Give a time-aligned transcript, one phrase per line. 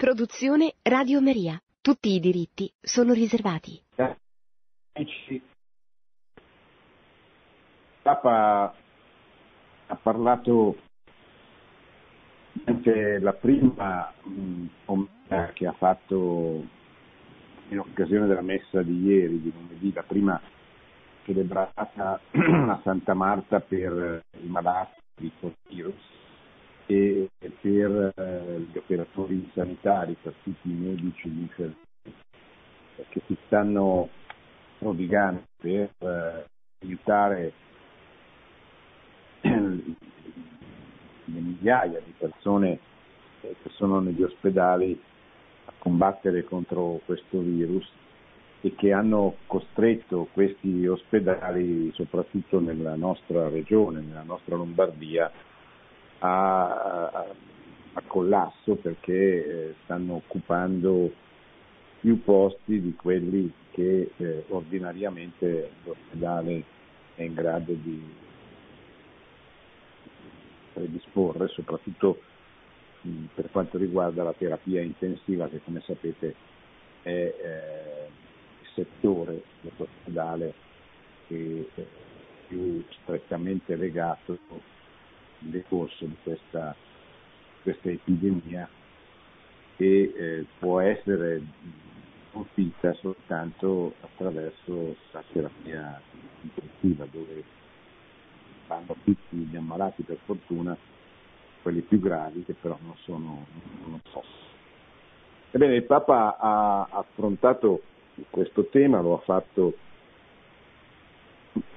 [0.00, 1.60] Produzione Radio Maria.
[1.78, 3.78] Tutti i diritti sono riservati.
[4.94, 5.42] Amici,
[8.00, 8.74] Papa
[9.88, 10.78] ha parlato
[12.64, 14.64] anche la prima mh,
[15.52, 16.64] che ha fatto
[17.68, 20.40] in occasione della messa di ieri, di lunedì, la prima
[21.24, 26.20] celebrata a Santa Marta per i malati di coronavirus
[26.90, 27.28] e
[27.60, 31.88] per eh, gli operatori sanitari, per tutti i medici infermieri
[33.08, 34.08] che si stanno
[34.78, 36.44] prodigando per eh,
[36.82, 37.52] aiutare
[39.40, 39.94] le
[41.24, 42.78] migliaia di persone
[43.40, 45.00] che sono negli ospedali
[45.66, 47.88] a combattere contro questo virus
[48.62, 55.30] e che hanno costretto questi ospedali, soprattutto nella nostra regione, nella nostra Lombardia,
[56.20, 57.26] a, a,
[57.94, 61.12] a collasso perché eh, stanno occupando
[62.00, 66.64] più posti di quelli che eh, ordinariamente l'ospedale
[67.14, 68.02] è in grado di
[70.72, 72.20] predisporre, soprattutto
[73.02, 76.34] mh, per quanto riguarda la terapia intensiva che come sapete
[77.02, 78.08] è eh,
[78.62, 80.54] il settore dell'ospedale
[81.26, 81.82] che è
[82.48, 84.38] più strettamente legato
[85.40, 86.74] decorso di questa,
[87.62, 88.68] questa epidemia
[89.76, 91.42] che eh, può essere
[92.30, 96.00] sconfitta soltanto attraverso la terapia
[96.42, 97.42] intensiva dove
[98.66, 100.76] vanno tutti gli ammalati per fortuna,
[101.62, 103.46] quelli più gravi che però non sono,
[103.84, 104.22] non so.
[105.50, 107.82] Ebbene, il Papa ha affrontato
[108.30, 109.74] questo tema, lo ha fatto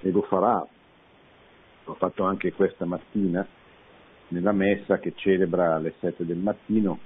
[0.01, 0.65] e lo farà
[1.85, 3.45] l'ho fatto anche questa mattina
[4.29, 6.99] nella messa che celebra alle 7 del mattino,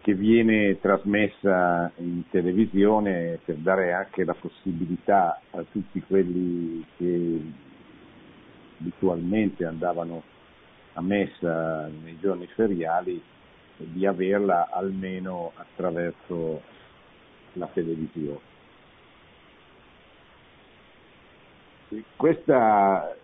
[0.00, 7.40] che viene trasmessa in televisione per dare anche la possibilità a tutti quelli che
[8.78, 10.22] abitualmente andavano
[10.92, 13.20] a messa nei giorni feriali
[13.76, 16.62] di averla almeno attraverso
[17.54, 18.54] la televisione.
[22.16, 23.16] Questa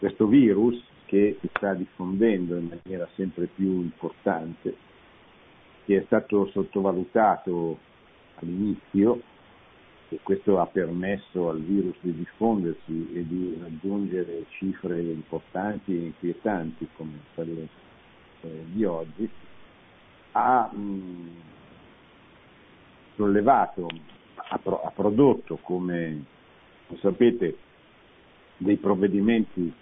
[0.00, 4.74] questo virus che si sta diffondendo in maniera sempre più importante,
[5.84, 7.78] che è stato sottovalutato
[8.36, 9.20] all'inizio
[10.08, 16.88] e questo ha permesso al virus di diffondersi e di raggiungere cifre importanti e inquietanti
[16.96, 17.68] come quelle
[18.40, 19.28] eh, di oggi,
[20.32, 21.28] ha mh,
[23.16, 23.86] sollevato,
[24.34, 26.24] ha, pro, ha prodotto, come
[27.00, 27.58] sapete,
[28.56, 29.72] dei provvedimenti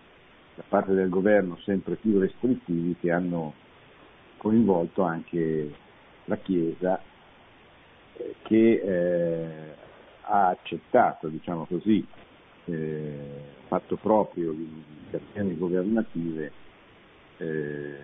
[0.59, 3.55] da parte del governo sempre più restrittivi che hanno
[4.39, 5.73] coinvolto anche
[6.25, 7.01] la Chiesa
[8.15, 9.75] eh, che eh,
[10.23, 12.05] ha accettato, diciamo così,
[12.65, 13.19] eh,
[13.69, 16.53] fatto proprio le indicazioni governative
[17.37, 17.97] eh,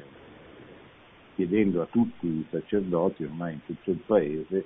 [1.34, 4.64] chiedendo a tutti i sacerdoti ormai in tutto il paese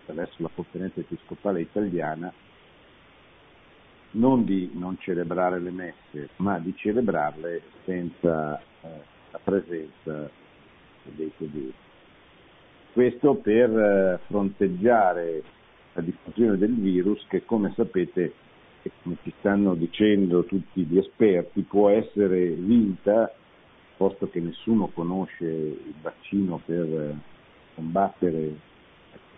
[0.00, 2.32] attraverso la conferenza episcopale italiana
[4.12, 8.88] non di non celebrare le messe, ma di celebrarle senza eh,
[9.30, 10.30] la presenza
[11.02, 11.72] dei fedeli.
[12.92, 15.42] Questo per eh, fronteggiare
[15.94, 18.34] la diffusione del virus che, come sapete,
[18.82, 23.32] e come ci stanno dicendo tutti gli esperti, può essere vinta,
[23.96, 27.14] posto che nessuno conosce il vaccino per eh,
[27.74, 28.58] combattere il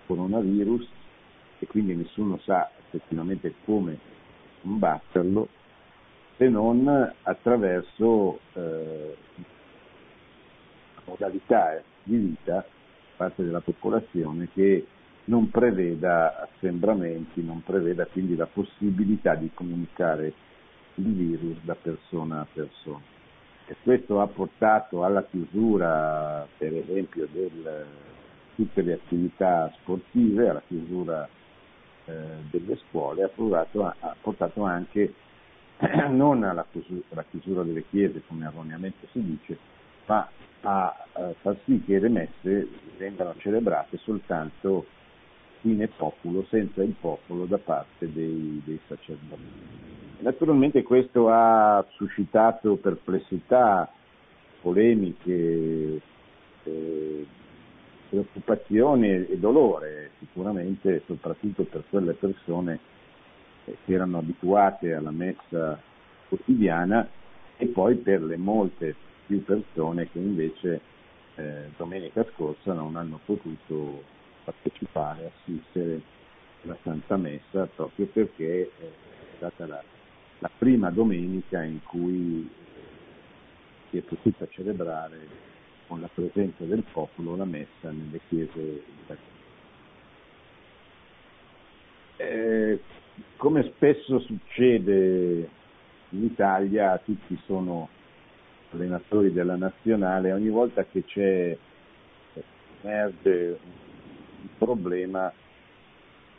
[0.07, 0.89] coronavirus
[1.59, 3.99] e quindi nessuno sa effettivamente come
[4.65, 5.49] combatterlo
[6.39, 9.17] se non attraverso eh,
[11.05, 12.65] modalità di vita
[13.17, 14.87] parte della popolazione che
[15.27, 20.33] non preveda assembramenti, non preveda quindi la possibilità di comunicare
[20.97, 23.03] il virus da persona a persona.
[23.67, 27.51] E questo ha portato alla chiusura, per esempio, di
[28.57, 31.27] tutte le attività sportive, alla chiusura
[32.05, 35.15] delle scuole ha, provato, ha portato anche
[36.11, 36.67] non alla
[37.31, 39.59] chiusura, delle chiese come erroneamente si dice,
[40.07, 40.29] ma
[40.63, 44.87] a, a far sì che le messe vengano celebrate soltanto
[45.63, 49.43] in popolo, senza il popolo da parte dei, dei sacerdoti.
[50.19, 53.91] Naturalmente questo ha suscitato perplessità,
[54.61, 56.01] polemiche,
[56.65, 57.27] eh,
[58.15, 62.79] preoccupazione e dolore sicuramente soprattutto per quelle persone
[63.65, 65.81] che erano abituate alla messa
[66.29, 67.09] quotidiana
[67.57, 68.95] e poi per le molte
[69.27, 70.81] più persone che invece
[71.37, 74.03] eh, domenica scorsa non hanno potuto
[74.45, 76.01] partecipare, assistere
[76.65, 79.83] alla Santa Messa proprio perché eh, è stata la,
[80.39, 82.49] la prima domenica in cui
[83.91, 85.53] si è potuta celebrare
[85.87, 89.33] con la presenza del popolo la messa nelle chiese italiane.
[92.17, 92.81] Eh,
[93.37, 95.49] come spesso succede
[96.11, 97.89] in Italia, tutti sono
[98.71, 101.57] allenatori della nazionale, ogni volta che c'è
[102.83, 103.59] emerge
[104.43, 105.33] un problema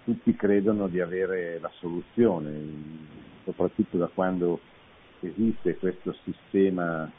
[0.05, 2.53] tutti credono di avere la soluzione,
[3.43, 4.59] soprattutto da quando
[5.19, 7.11] esiste questo sistema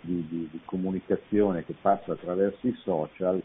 [0.00, 3.42] di, di, di comunicazione che passa attraverso i social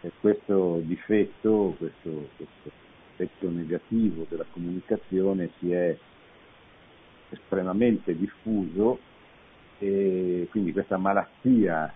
[0.00, 2.70] e questo difetto, questo, questo
[3.10, 5.96] aspetto negativo della comunicazione si è
[7.30, 8.98] estremamente diffuso
[9.78, 11.92] e quindi questa malattia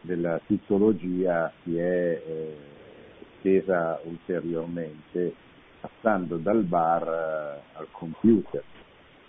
[0.00, 2.56] della titologia si è eh,
[3.36, 5.34] estesa ulteriormente
[5.80, 8.62] passando dal bar eh, al computer.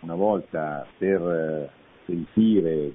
[0.02, 1.70] Una volta per eh,
[2.06, 2.94] sentire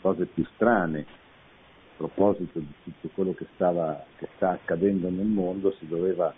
[0.00, 1.00] cose più strane.
[1.00, 6.32] A proposito di tutto quello che, stava, che sta accadendo nel mondo si doveva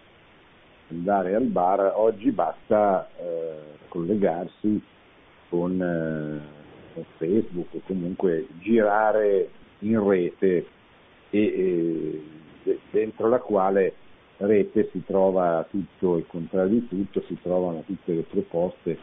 [0.88, 4.82] andare al bar, oggi basta eh, collegarsi
[5.48, 9.48] con, eh, con, Facebook o comunque girare
[9.80, 10.66] in rete
[11.30, 12.22] e,
[12.64, 13.94] e, dentro la quale
[14.38, 18.98] rete si trova tutto il contrario di tutto, si trovano tutte le proposte,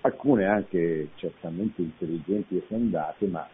[0.00, 3.46] alcune anche certamente intelligenti e fondate, ma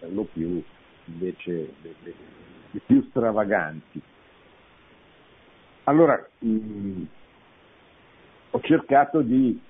[0.00, 0.62] per lo più
[1.04, 1.94] invece le,
[2.86, 4.00] più stravaganti.
[5.84, 7.02] Allora, mh, mm,
[8.50, 9.60] ho cercato di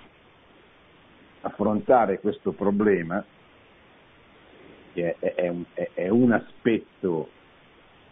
[1.43, 3.25] affrontare questo problema,
[4.93, 7.31] che è, è, un, è, è un aspetto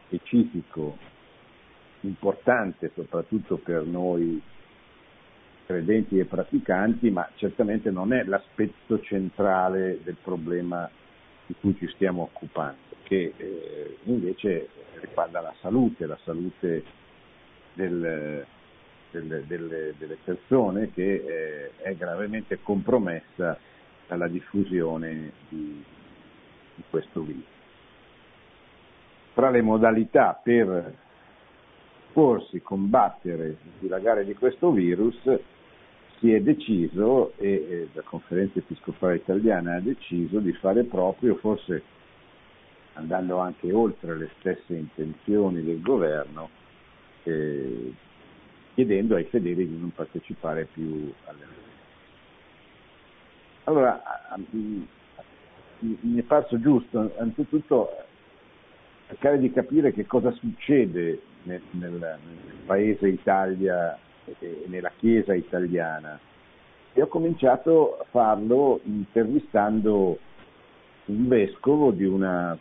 [0.07, 0.97] specifico,
[2.01, 4.41] importante soprattutto per noi
[5.67, 10.89] credenti e praticanti, ma certamente non è l'aspetto centrale del problema
[11.49, 14.69] di cui ci stiamo occupando, che eh, invece
[15.01, 16.85] riguarda la salute, la salute
[17.73, 18.45] del,
[19.11, 23.59] delle, delle, delle, persone che eh, è gravemente compromessa
[24.07, 25.83] dalla diffusione di,
[26.75, 27.57] di questo virus.
[29.33, 30.95] Tra le modalità per
[32.13, 35.17] porsi, combattere il dilagare di questo virus
[36.19, 41.83] si è deciso, e, la conferenza episcopale italiana ha deciso di fare proprio, forse
[42.95, 46.51] andando anche oltre le stesse intenzioni del governo,
[47.23, 47.93] eh,
[48.75, 51.67] chiedendo ai fedeli di non partecipare più alle.
[53.65, 54.03] Allora,
[54.51, 57.91] mi è parso giusto, anzitutto,
[59.07, 62.19] cercare di capire che cosa succede nel, nel, nel
[62.67, 63.99] paese Italia
[64.67, 66.19] nella Chiesa italiana.
[66.93, 70.19] E ho cominciato a farlo intervistando
[71.07, 72.57] un vescovo di una,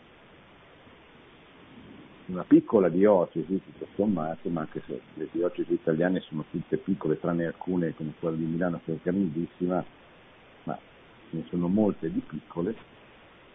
[2.28, 7.46] una piccola diocesi, tutto sommato, ma anche se le diocesi italiane sono tutte piccole, tranne
[7.46, 9.84] alcune come quella di Milano che è grandissima,
[10.64, 10.78] ma
[11.32, 12.76] ne sono molte di piccole,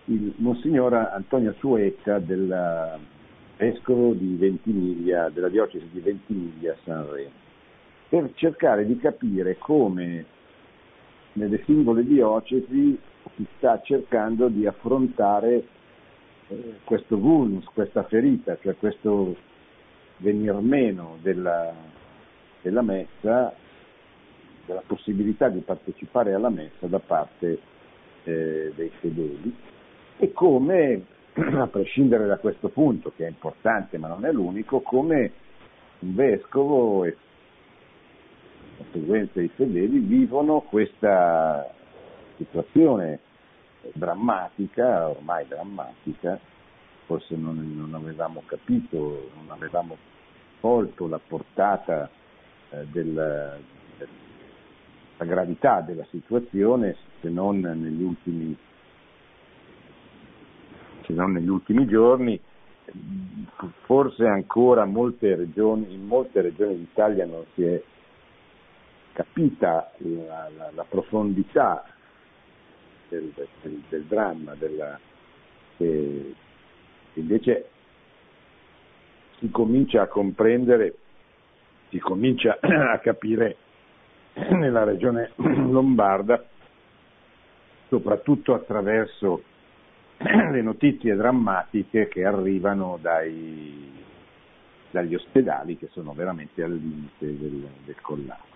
[0.07, 2.99] il Monsignor Antonio Suecca del
[3.57, 7.51] vescovo di Ventimiglia, della diocesi di Ventimiglia Sanremo
[8.13, 10.27] per cercare di capire come
[11.33, 13.01] nelle singole diocesi
[13.35, 15.65] si sta cercando di affrontare
[16.49, 19.35] eh, questo vulnus, questa ferita, cioè questo
[20.19, 21.73] venir meno della,
[22.61, 23.55] della messa,
[24.67, 27.59] della possibilità di partecipare alla messa da parte
[28.25, 29.57] eh, dei fedeli.
[30.19, 31.03] E come,
[31.33, 35.33] a prescindere da questo punto, che è importante ma non è l'unico, come
[36.01, 37.17] un vescovo e
[38.83, 41.73] conseguenza i fedeli vivono questa
[42.37, 43.21] situazione
[43.93, 46.39] drammatica, ormai drammatica,
[47.07, 49.97] forse non, non avevamo capito, non avevamo
[50.61, 52.09] colto la portata
[52.71, 53.57] eh, della,
[53.99, 58.57] della gravità della situazione se non negli ultimi,
[61.05, 62.41] se non negli ultimi giorni,
[63.85, 67.83] forse ancora molte regioni, in molte regioni d'Italia non si è
[69.13, 71.85] capita la, la, la profondità
[73.09, 74.99] del, del, del dramma, della,
[75.77, 76.35] eh,
[77.15, 77.69] invece
[79.39, 80.95] si comincia a comprendere,
[81.91, 83.57] si comincia a capire
[84.35, 86.43] nella regione lombarda,
[87.89, 89.43] soprattutto attraverso
[90.19, 93.91] le notizie drammatiche che arrivano dai,
[94.91, 98.51] dagli ospedali che sono veramente al limite del, del collasso.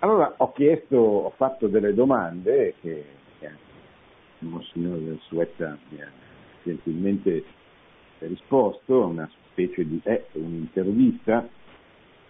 [0.00, 3.04] Allora ho chiesto, ho fatto delle domande che,
[3.38, 3.50] che
[4.38, 6.08] il Monsignore del Suetta mi ha
[6.62, 7.44] gentilmente
[8.18, 11.48] risposto, una specie di eh, un'intervista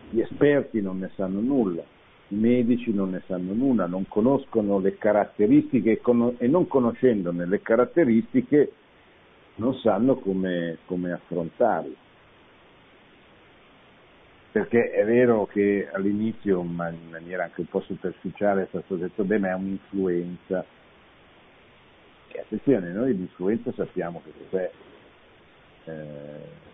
[0.10, 1.84] gli esperti non ne sanno nulla,
[2.30, 7.46] i medici non ne sanno nulla, non conoscono le caratteristiche e, con- e non conoscendone
[7.46, 8.72] le caratteristiche
[9.56, 12.08] non sanno come, come affrontarle.
[14.52, 19.24] Perché è vero che all'inizio, ma in maniera anche un po' superficiale, è stato detto,
[19.24, 20.66] beh, ma è un'influenza
[22.32, 24.72] e attenzione, noi l'influenza sappiamo che cos'è.
[25.86, 26.68] Eh,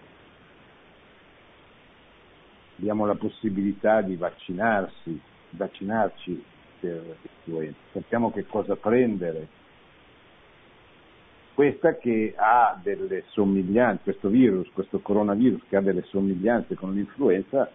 [2.78, 5.20] abbiamo la possibilità di vaccinarsi,
[5.52, 6.44] vaccinarci
[6.80, 9.64] per l'influenza, sappiamo che cosa prendere.
[11.54, 17.72] Questa che ha delle somiglianze, questo virus, questo coronavirus che ha delle somiglianze con l'influenza,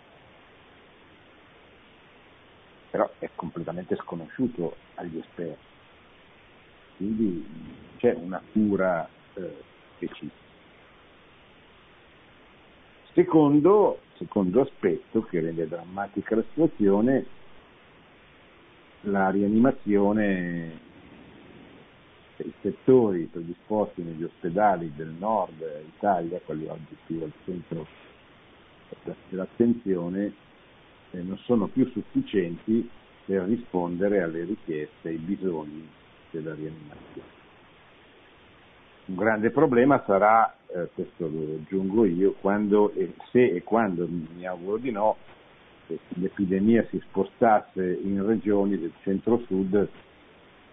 [2.90, 5.69] però è completamente sconosciuto agli esperti
[7.00, 7.42] quindi
[7.96, 9.54] c'è una cura eh,
[9.96, 10.34] specifica.
[13.14, 17.26] Secondo, secondo aspetto che rende drammatica la situazione,
[19.02, 20.78] la rianimazione
[22.36, 25.58] dei settori predisposti negli ospedali del nord
[25.96, 27.86] Italia, quelli oggi più al centro
[29.30, 30.32] dell'attenzione,
[31.12, 32.88] eh, non sono più sufficienti
[33.24, 35.98] per rispondere alle richieste, ai bisogni
[36.30, 37.38] della rianimazione.
[39.06, 44.46] Un grande problema sarà, eh, questo lo aggiungo io, quando, eh, se e quando, mi
[44.46, 45.16] auguro di no,
[46.14, 49.88] l'epidemia si spostasse in regioni del centro-sud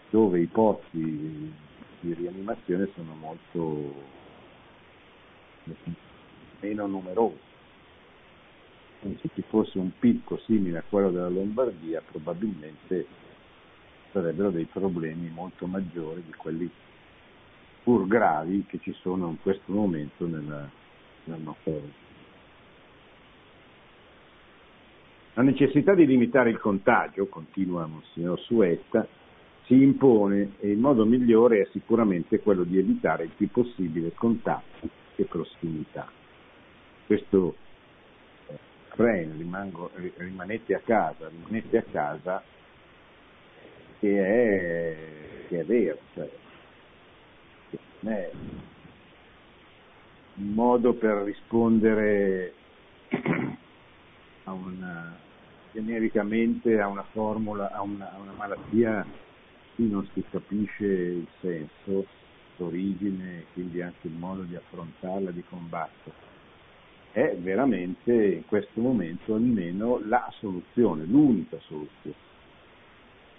[0.09, 1.53] dove i posti
[1.99, 3.93] di rianimazione sono molto
[6.59, 7.45] meno numerosi.
[8.99, 13.05] Se ci fosse un picco simile a quello della Lombardia probabilmente
[14.17, 16.69] sarebbero dei problemi molto maggiori di quelli
[17.83, 20.67] pur gravi che ci sono in questo momento nella,
[21.25, 22.05] nel nostro regione.
[25.35, 29.07] La necessità di limitare il contagio, continua Monsignor Suetta,
[29.65, 34.89] si impone e il modo migliore è sicuramente quello di evitare il più possibile contatti
[35.15, 36.09] e prossimità.
[37.05, 37.55] Questo
[38.47, 42.43] eh, rimango, rimanete a casa, rimanete a casa
[43.99, 46.29] che è, che è vero, cioè,
[48.01, 48.31] non è
[50.35, 52.53] un modo per rispondere
[54.43, 55.17] a una,
[55.71, 59.05] genericamente a una formula, a una, a una malattia
[59.77, 62.07] qui non si capisce il senso,
[62.57, 66.25] l'origine, quindi anche il modo di affrontarla, di combatterla.
[67.11, 72.25] È veramente in questo momento almeno la soluzione, l'unica soluzione.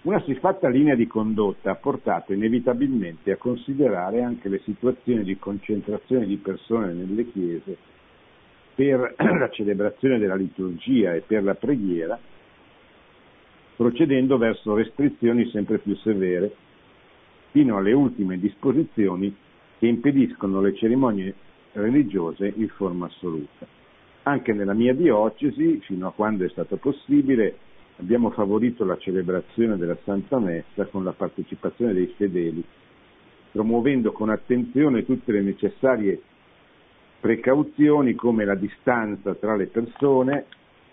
[0.01, 6.25] Una siffatta linea di condotta ha portato inevitabilmente a considerare anche le situazioni di concentrazione
[6.25, 7.75] di persone nelle chiese
[8.75, 12.17] per la celebrazione della liturgia e per la preghiera,
[13.75, 16.55] procedendo verso restrizioni sempre più severe,
[17.51, 19.35] fino alle ultime disposizioni
[19.79, 21.33] che impediscono le cerimonie
[21.73, 23.67] religiose in forma assoluta.
[24.23, 27.57] Anche nella mia diocesi, fino a quando è stato possibile,
[27.99, 32.63] abbiamo favorito la celebrazione della Santa Messa con la partecipazione dei fedeli,
[33.51, 36.21] promuovendo con attenzione tutte le necessarie
[37.19, 40.45] precauzioni come la distanza tra le persone,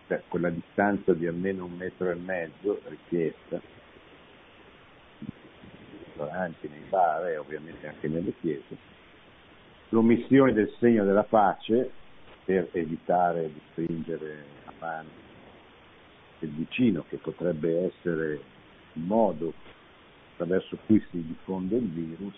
[0.09, 3.61] cioè quella distanza di almeno un metro e mezzo richiesta,
[6.05, 8.77] ristoranti, nei bar e ovviamente anche nelle chiese,
[9.91, 11.91] l'omissione del segno della pace
[12.45, 15.26] per evitare di stringere la mano
[16.39, 18.41] del vicino, che potrebbe essere
[18.93, 19.53] il modo
[20.33, 22.35] attraverso cui si diffonde il virus,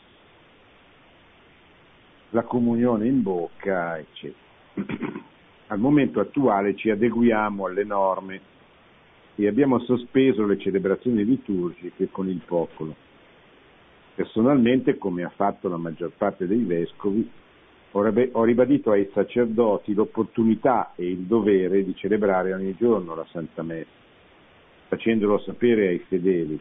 [2.30, 4.46] la comunione in bocca, eccetera.
[5.68, 8.40] Al momento attuale ci adeguiamo alle norme
[9.34, 12.94] e abbiamo sospeso le celebrazioni liturgiche con il popolo.
[14.14, 17.30] Personalmente, come ha fatto la maggior parte dei vescovi,
[17.92, 23.88] ho ribadito ai sacerdoti l'opportunità e il dovere di celebrare ogni giorno la Santa Messa,
[24.88, 26.60] facendolo sapere ai fedeli,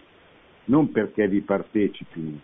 [0.65, 2.39] non perché vi partecipino,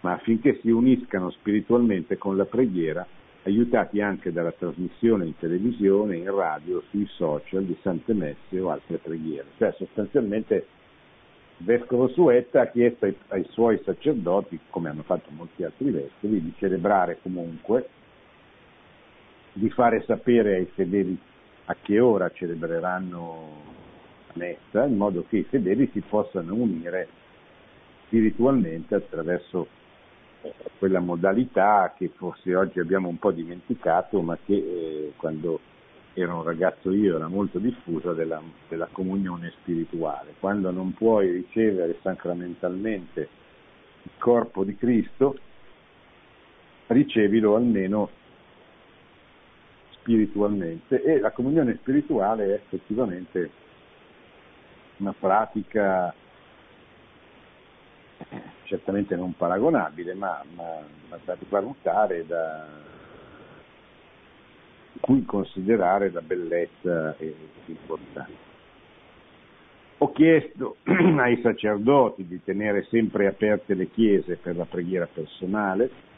[0.00, 3.04] ma affinché si uniscano spiritualmente con la preghiera,
[3.44, 8.98] aiutati anche dalla trasmissione in televisione, in radio, sui social di Sante Messe o altre
[8.98, 9.48] preghiere.
[9.58, 10.66] Cioè sostanzialmente
[11.56, 16.40] il Vescovo Suetta ha chiesto ai, ai suoi sacerdoti, come hanno fatto molti altri vescovi,
[16.40, 17.88] di celebrare comunque
[19.52, 21.18] di fare sapere ai fedeli
[21.66, 23.48] a che ora celebreranno
[24.28, 27.08] la messa, in modo che i fedeli si possano unire
[28.06, 29.68] spiritualmente attraverso
[30.78, 35.60] quella modalità che forse oggi abbiamo un po' dimenticato, ma che eh, quando
[36.14, 40.34] ero un ragazzo io era molto diffusa della, della comunione spirituale.
[40.38, 43.28] Quando non puoi ricevere sacramentalmente
[44.02, 45.38] il corpo di Cristo,
[46.88, 48.10] ricevilo almeno
[50.02, 53.50] spiritualmente e la comunione spirituale è effettivamente
[54.98, 56.12] una pratica
[58.18, 62.66] eh, certamente non paragonabile, ma, ma, ma da rivalutare, da
[65.00, 68.50] cui considerare la bellezza e l'importanza.
[69.98, 76.10] Ho chiesto ai sacerdoti di tenere sempre aperte le chiese per la preghiera personale,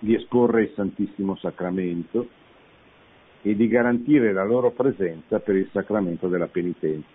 [0.00, 2.28] di esporre il Santissimo Sacramento,
[3.42, 7.08] e di garantire la loro presenza per il sacramento della penitenza,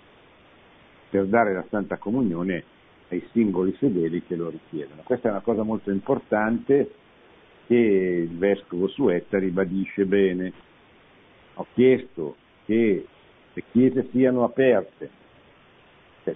[1.10, 2.64] per dare la Santa Comunione
[3.10, 5.02] ai singoli fedeli che lo richiedono.
[5.04, 6.94] Questa è una cosa molto importante
[7.68, 10.52] che il Vescovo Suetta ribadisce bene.
[11.56, 13.06] Ho chiesto che
[13.54, 15.10] le chiese siano aperte,
[16.24, 16.36] cioè,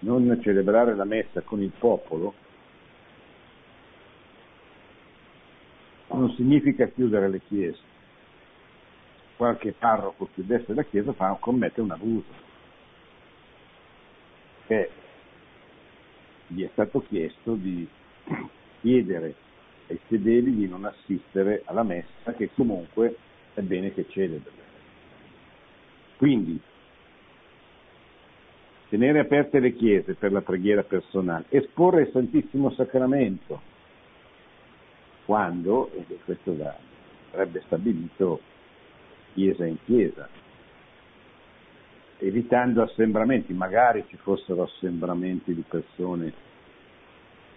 [0.00, 2.34] non celebrare la messa con il popolo
[6.10, 7.78] non significa chiudere le chiese
[9.38, 12.46] qualche parroco chiudesse la chiesa fa, commette un abuso.
[14.66, 14.90] Che
[16.48, 17.88] gli è stato chiesto di
[18.80, 19.34] chiedere
[19.86, 23.16] ai fedeli di non assistere alla messa che comunque
[23.54, 24.52] è bene che celebri.
[26.16, 26.60] Quindi
[28.88, 33.60] tenere aperte le chiese per la preghiera personale, esporre il Santissimo Sacramento,
[35.26, 36.56] quando, e questo
[37.30, 38.40] sarebbe stabilito
[39.34, 40.28] chiesa in chiesa,
[42.18, 46.32] evitando assembramenti, magari ci fossero assembramenti di persone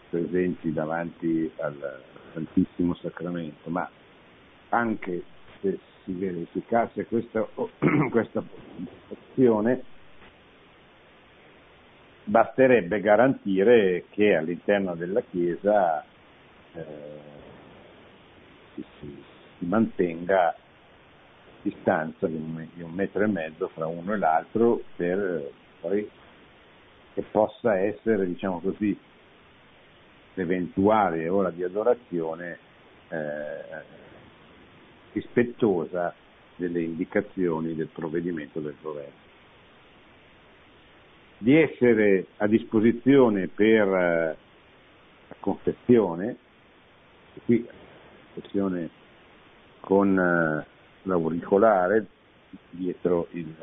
[0.10, 2.01] presenti davanti al
[2.34, 3.89] Santissimo Sacramento, ma
[4.69, 5.23] anche
[5.62, 7.47] se si verificasse questa,
[8.12, 8.43] questa
[9.07, 9.84] opzione,
[12.23, 16.03] basterebbe garantire che all'interno della Chiesa
[16.73, 16.84] eh,
[18.75, 18.84] si,
[19.57, 20.55] si mantenga
[21.62, 26.10] distanza di un, di un, metro e mezzo fra uno e l'altro per poi
[27.13, 28.97] che possa essere, diciamo così,
[30.36, 32.58] l'eventuale ora di adorazione
[33.10, 34.00] eh,
[35.12, 36.13] rispettosa
[36.56, 39.19] delle indicazioni del provvedimento del governo.
[41.38, 44.38] Di essere a disposizione per eh,
[45.28, 46.38] la confessione,
[47.45, 47.74] qui la
[48.34, 48.89] confessione
[49.80, 50.70] con eh,
[51.03, 52.05] l'auricolare
[52.69, 53.53] dietro il,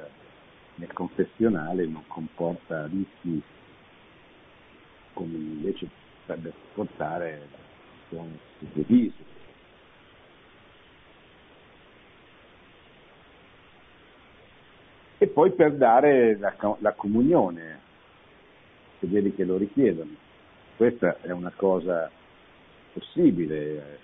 [0.77, 3.43] nel confessionale non comporta rischi
[5.13, 5.89] come invece
[6.25, 7.59] potrebbe portare la
[7.91, 9.25] questione dei visi.
[15.21, 17.81] E poi per dare la, la comunione
[18.99, 20.11] fedeli che lo richiedono.
[20.77, 22.09] Questa è una cosa
[22.93, 23.99] possibile,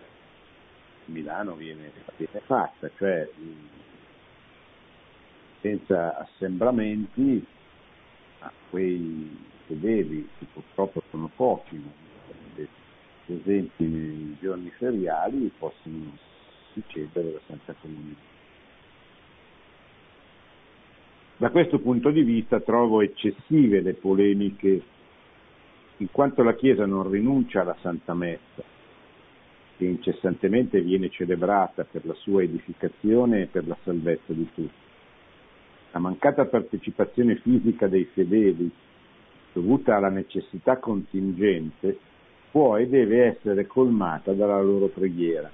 [1.06, 3.28] Milano viene, viene fatta, cioè
[5.60, 7.44] senza assembramenti
[8.40, 9.36] a quei
[9.66, 11.82] fedeli, che purtroppo sono pochi,
[13.24, 16.16] presenti nei giorni feriali, possono
[16.74, 18.32] ricevere la Santa Comunione.
[21.36, 24.82] Da questo punto di vista trovo eccessive le polemiche,
[25.98, 28.72] in quanto la Chiesa non rinuncia alla Santa Messa,
[29.76, 34.82] che incessantemente viene celebrata per la sua edificazione e per la salvezza di tutti.
[35.92, 38.70] La mancata partecipazione fisica dei fedeli,
[39.52, 41.98] dovuta alla necessità contingente,
[42.50, 45.50] può e deve essere colmata dalla loro preghiera,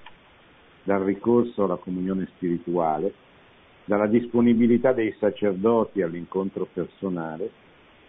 [0.83, 3.13] dal ricorso alla comunione spirituale,
[3.85, 7.51] dalla disponibilità dei sacerdoti all'incontro personale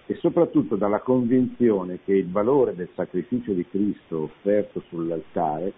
[0.06, 5.72] e soprattutto dalla convinzione che il valore del sacrificio di Cristo offerto sull'altare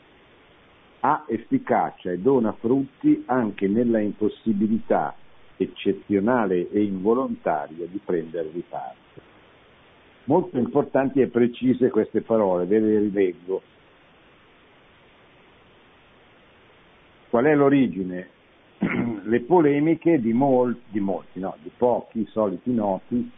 [1.06, 5.14] ha efficacia e dona frutti anche nella impossibilità
[5.58, 9.02] eccezionale e involontaria di prendervi parte.
[10.26, 13.62] Molto importanti e precise queste parole, ve le rileggo.
[17.30, 18.30] Qual è l'origine?
[19.26, 23.30] Le polemiche di, mol, di molti, no, di pochi soliti noti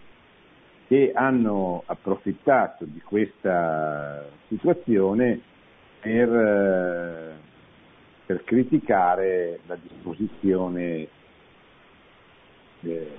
[0.87, 5.53] che hanno approfittato di questa situazione
[5.99, 7.34] per, eh,
[8.25, 11.07] per criticare la disposizione
[12.81, 13.17] eh,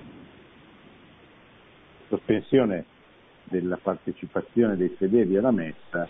[2.07, 2.85] sospensione
[3.43, 6.07] della partecipazione dei fedeli alla messa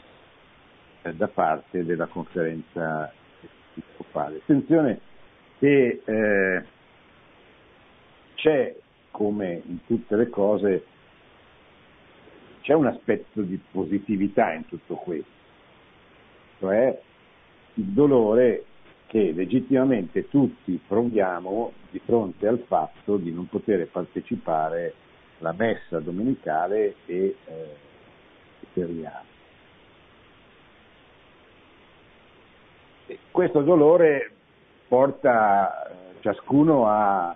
[1.04, 3.12] eh, da parte della conferenza
[3.74, 4.38] episcopale.
[4.38, 5.00] Attenzione
[5.60, 6.66] che eh,
[8.36, 8.76] c'è,
[9.12, 10.86] come in tutte le cose,
[12.62, 15.30] c'è un aspetto di positività in tutto questo,
[16.60, 17.00] cioè
[17.76, 18.66] il dolore
[19.08, 24.94] che legittimamente tutti proviamo di fronte al fatto di non poter partecipare
[25.40, 27.76] la messa domenicale e eh,
[28.74, 29.36] feriale.
[33.32, 34.32] Questo dolore
[34.88, 37.36] porta eh, ciascuno a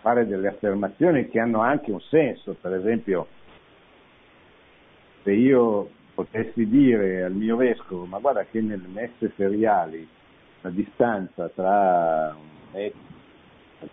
[0.00, 3.28] fare delle affermazioni che hanno anche un senso, per esempio
[5.22, 10.08] se io potessi dire al mio vescovo, ma guarda che nelle messe feriali
[10.66, 12.36] la distanza tra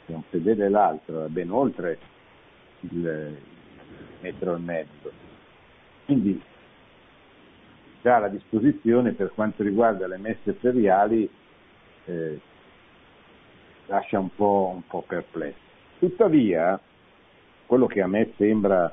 [0.07, 1.99] un fedele e l'altro è ben oltre
[2.79, 3.37] il
[4.21, 5.11] metro e mezzo.
[6.05, 6.41] Quindi
[8.01, 11.29] già la disposizione per quanto riguarda le messe feriali
[12.05, 12.39] eh,
[13.85, 15.59] lascia un po', un po' perplesso.
[15.99, 16.79] Tuttavia,
[17.67, 18.91] quello che a me sembra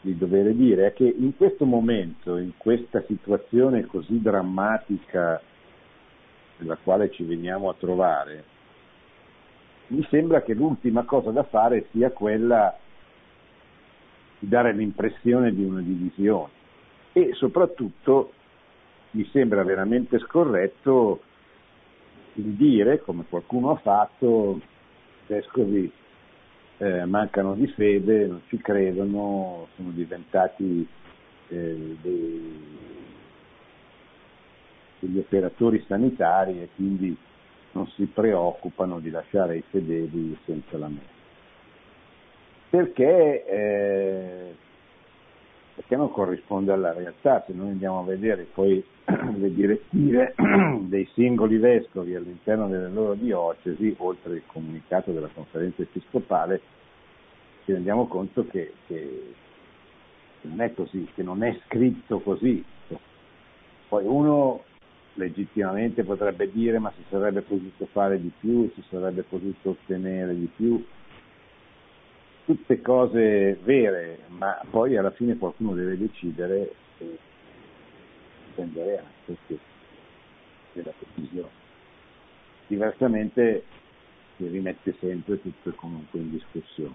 [0.00, 5.42] di dover dire è che in questo momento, in questa situazione così drammatica
[6.58, 8.44] nella quale ci veniamo a trovare,
[9.88, 12.76] mi sembra che l'ultima cosa da fare sia quella
[14.38, 16.50] di dare l'impressione di una divisione.
[17.12, 18.32] E soprattutto
[19.12, 21.20] mi sembra veramente scorretto
[22.34, 24.62] il dire, come qualcuno ha fatto, i
[25.26, 25.90] vescovi
[26.78, 30.86] eh, mancano di fede, non ci credono, sono diventati
[31.48, 32.78] eh, dei,
[34.98, 37.16] degli operatori sanitari e quindi
[37.72, 41.16] non si preoccupano di lasciare i fedeli senza la messa
[42.68, 44.54] perché, eh,
[45.74, 47.42] perché non corrisponde alla realtà.
[47.46, 48.84] Se noi andiamo a vedere poi
[49.36, 50.34] le direttive
[50.82, 56.60] dei singoli vescovi all'interno delle loro diocesi, oltre il comunicato della conferenza episcopale,
[57.64, 59.32] ci rendiamo conto che, che
[60.42, 62.64] non è così, che non è scritto così.
[63.88, 64.64] Poi uno
[65.16, 70.48] legittimamente potrebbe dire ma si sarebbe potuto fare di più, si sarebbe potuto ottenere di
[70.54, 70.84] più,
[72.44, 77.18] tutte cose vere, ma poi alla fine qualcuno deve decidere e
[78.54, 79.58] prendere anche
[80.72, 81.64] della decisione.
[82.68, 83.64] Diversamente
[84.36, 86.94] si rimette sempre tutto comunque in discussione.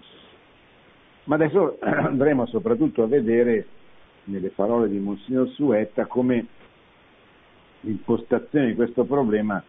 [1.26, 3.68] Ma adesso andremo soprattutto a vedere
[4.26, 6.46] nelle parole di Monsignor Suetta come
[7.82, 9.64] l'impostazione di questo problema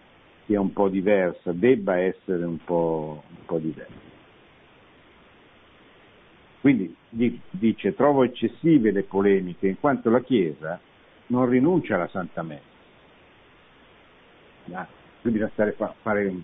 [0.46, 4.10] sia un po' diversa, debba essere un po', un po diversa.
[6.60, 10.80] Quindi dice trovo eccessive le polemiche in quanto la Chiesa
[11.26, 12.70] non rinuncia alla Santa Messa.
[14.66, 14.86] No?
[15.20, 16.34] Quindi bisogna stare, fare,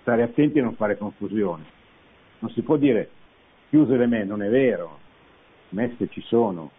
[0.00, 1.64] stare attenti a non fare confusione.
[2.38, 3.10] Non si può dire
[3.68, 4.98] chiuse le messe, non è vero,
[5.70, 6.70] messe ci sono,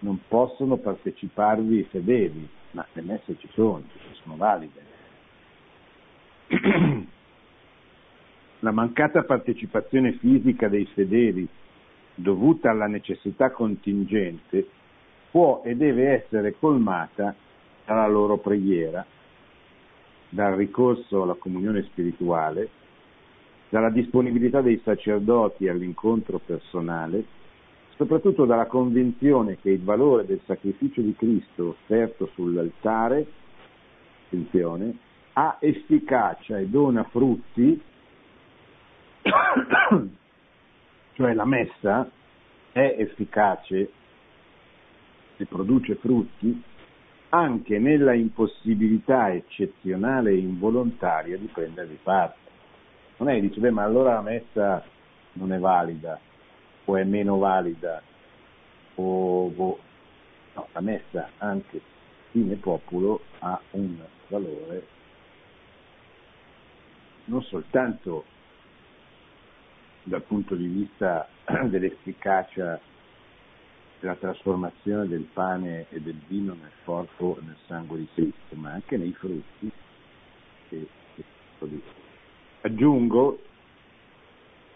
[0.00, 3.82] non possono parteciparvi i fedeli, ma le messe ci sono,
[4.22, 4.94] sono valide.
[8.60, 11.46] La mancata partecipazione fisica dei fedeli
[12.14, 14.66] dovuta alla necessità contingente
[15.30, 17.34] può e deve essere colmata
[17.84, 19.04] dalla loro preghiera,
[20.30, 22.68] dal ricorso alla comunione spirituale,
[23.68, 27.24] dalla disponibilità dei sacerdoti all'incontro personale,
[27.96, 33.26] soprattutto dalla convinzione che il valore del sacrificio di Cristo offerto sull'altare,
[34.26, 34.98] attenzione,
[35.32, 37.80] ha efficacia e dona frutti,
[41.12, 42.10] cioè la messa
[42.72, 43.90] è efficace
[45.38, 46.62] e produce frutti
[47.30, 52.44] anche nella impossibilità eccezionale e involontaria di prendervi parte.
[53.18, 54.84] Non è che dice, beh, ma allora la messa
[55.32, 56.18] non è valida,
[56.86, 58.02] o è meno valida,
[58.96, 59.78] o boh.
[60.54, 61.80] no, la messa anche
[62.30, 63.96] fine popolo ha un
[64.28, 64.94] valore
[67.26, 68.24] non soltanto
[70.04, 71.28] dal punto di vista
[71.66, 72.80] dell'efficacia
[73.98, 78.72] della trasformazione del pane e del vino nel corpo e nel sangue di Cristo, ma
[78.72, 79.70] anche nei frutti
[80.68, 81.24] che, che
[82.60, 83.40] Aggiungo,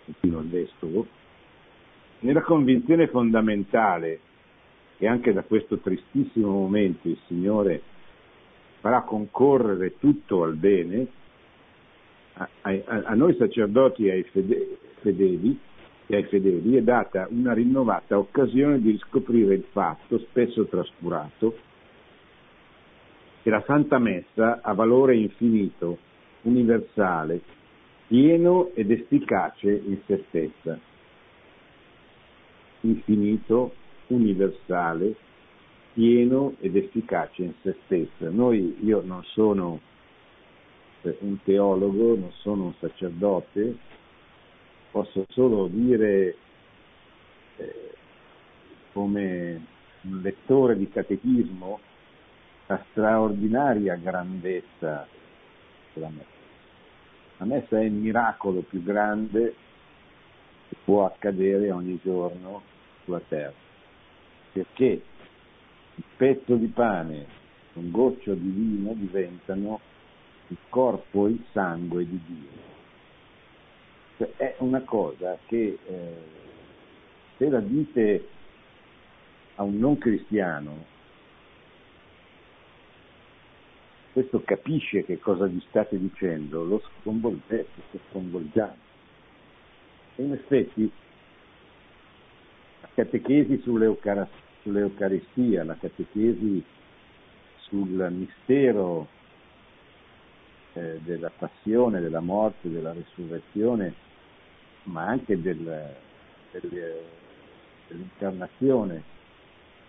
[0.05, 1.07] continua il vescovo,
[2.21, 4.21] nella convinzione fondamentale
[4.99, 7.83] che anche da questo tristissimo momento il Signore
[8.81, 11.07] farà concorrere tutto al bene,
[12.35, 14.25] a, a, a noi sacerdoti e ai
[15.01, 15.59] fedeli,
[16.07, 21.57] e ai fedeli è data una rinnovata occasione di riscoprire il fatto, spesso trascurato,
[23.43, 25.99] che la Santa Messa ha valore infinito,
[26.43, 27.41] universale,
[28.07, 30.79] pieno ed efficace in se stessa
[32.81, 33.75] infinito,
[34.09, 35.15] universale,
[35.93, 38.31] pieno ed efficace in se stessa.
[38.31, 39.81] Noi, io non sono
[41.03, 43.77] eh, un teologo, non sono un sacerdote,
[44.91, 46.37] posso solo dire
[47.57, 47.91] eh,
[48.93, 49.67] come
[50.03, 51.81] un lettore di catechismo
[52.67, 55.07] la straordinaria grandezza
[55.93, 56.39] della messa.
[57.39, 59.55] La messa è il miracolo più grande
[60.85, 62.63] può accadere ogni giorno
[63.05, 63.53] sulla terra,
[64.53, 65.03] perché
[65.95, 67.27] il pezzo di pane,
[67.75, 69.81] un goccio di vino diventano
[70.49, 72.69] il corpo e il sangue di Dio.
[74.17, 76.15] Cioè, è una cosa che eh,
[77.37, 78.29] se la dite
[79.57, 80.85] a un non cristiano,
[84.13, 88.90] questo capisce che cosa gli state dicendo, lo sconvolgete, lo sconvolgiate.
[90.21, 90.91] In effetti
[92.83, 96.63] la catechesi sull'Eucaristia, la catechesi
[97.57, 99.09] sul mistero
[100.75, 103.95] eh, della passione, della morte, della risurrezione,
[104.85, 105.95] ma anche del,
[106.51, 106.97] del,
[107.89, 109.03] dell'incarnazione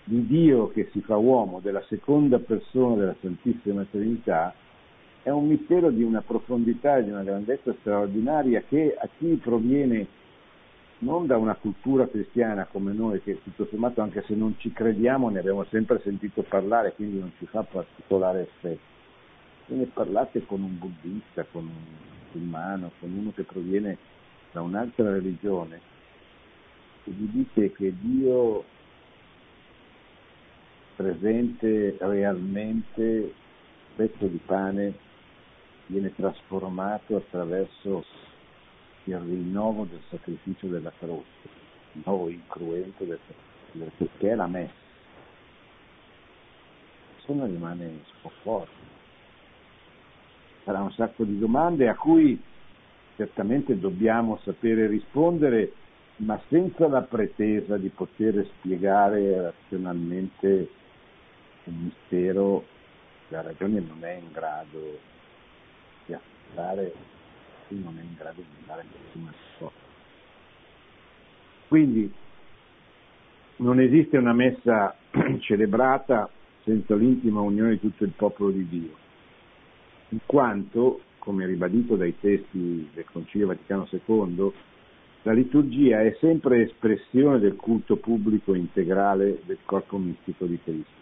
[0.05, 4.55] di Dio che si fa uomo, della seconda persona della Santissima Trinità,
[5.23, 10.19] è un mistero di una profondità e di una grandezza straordinaria che a chi proviene
[11.01, 15.29] non da una cultura cristiana come noi, che tutto sommato anche se non ci crediamo
[15.29, 18.89] ne abbiamo sempre sentito parlare, quindi non ci fa particolare effetto.
[19.67, 21.73] Se ne parlate con un buddista, con un
[22.25, 23.97] musulmano, con uno che proviene
[24.51, 25.79] da un'altra religione,
[27.03, 28.63] e gli dite che Dio
[30.95, 33.33] presente realmente,
[33.95, 34.93] pezzo di pane,
[35.87, 38.05] viene trasformato attraverso
[39.05, 41.25] il rinnovo del sacrificio della croce,
[41.93, 44.73] il nuovo incruento del sacrificio, che è la messa.
[47.17, 48.89] Insomma rimane sconforto.
[50.63, 52.39] Sarà un sacco di domande a cui
[53.15, 55.73] certamente dobbiamo sapere rispondere,
[56.17, 60.69] ma senza la pretesa di poter spiegare razionalmente
[61.63, 62.65] un mistero
[63.27, 64.99] che la ragione non è in grado
[66.05, 66.93] di affrontare
[67.71, 69.79] cui non è in grado di dare nessuna risposta.
[71.69, 72.13] Quindi
[73.57, 74.93] non esiste una messa
[75.39, 76.29] celebrata
[76.63, 78.95] senza l'intima unione di tutto il popolo di Dio,
[80.09, 84.51] in quanto, come ribadito dai testi del Concilio Vaticano II,
[85.23, 90.99] la liturgia è sempre espressione del culto pubblico integrale del corpo mistico di Cristo.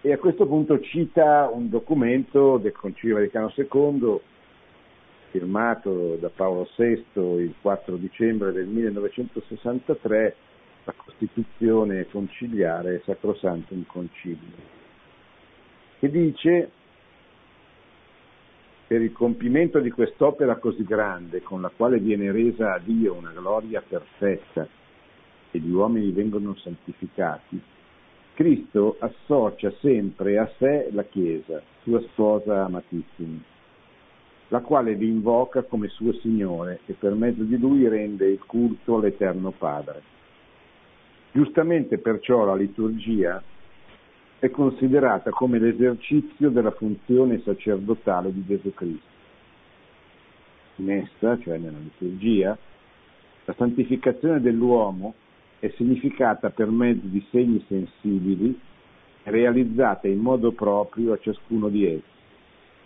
[0.00, 4.20] E a questo punto cita un documento del Concilio Vaticano II
[5.34, 7.04] firmato da Paolo VI
[7.40, 10.36] il 4 dicembre del 1963,
[10.84, 14.82] la Costituzione conciliare Sacrosantum Concilio.
[15.98, 16.70] che dice
[18.86, 23.32] per il compimento di quest'opera così grande, con la quale viene resa a Dio una
[23.32, 24.68] gloria perfetta
[25.50, 27.60] e gli uomini vengono santificati,
[28.34, 33.52] Cristo associa sempre a sé la Chiesa, sua sposa amatissima,
[34.54, 38.94] la quale vi invoca come suo Signore e per mezzo di lui rende il culto
[38.94, 40.00] all'Eterno Padre.
[41.32, 43.42] Giustamente perciò la liturgia
[44.38, 49.12] è considerata come l'esercizio della funzione sacerdotale di Gesù Cristo.
[50.76, 52.56] In essa, cioè nella liturgia,
[53.46, 55.14] la santificazione dell'uomo
[55.58, 58.56] è significata per mezzo di segni sensibili
[59.24, 62.12] realizzata in modo proprio a ciascuno di essi.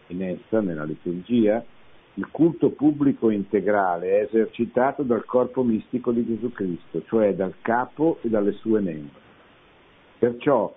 [0.08, 1.64] In essa, nella liturgia,
[2.14, 8.18] il culto pubblico integrale è esercitato dal corpo mistico di Gesù Cristo, cioè dal capo
[8.22, 9.20] e dalle sue membra.
[10.18, 10.74] Perciò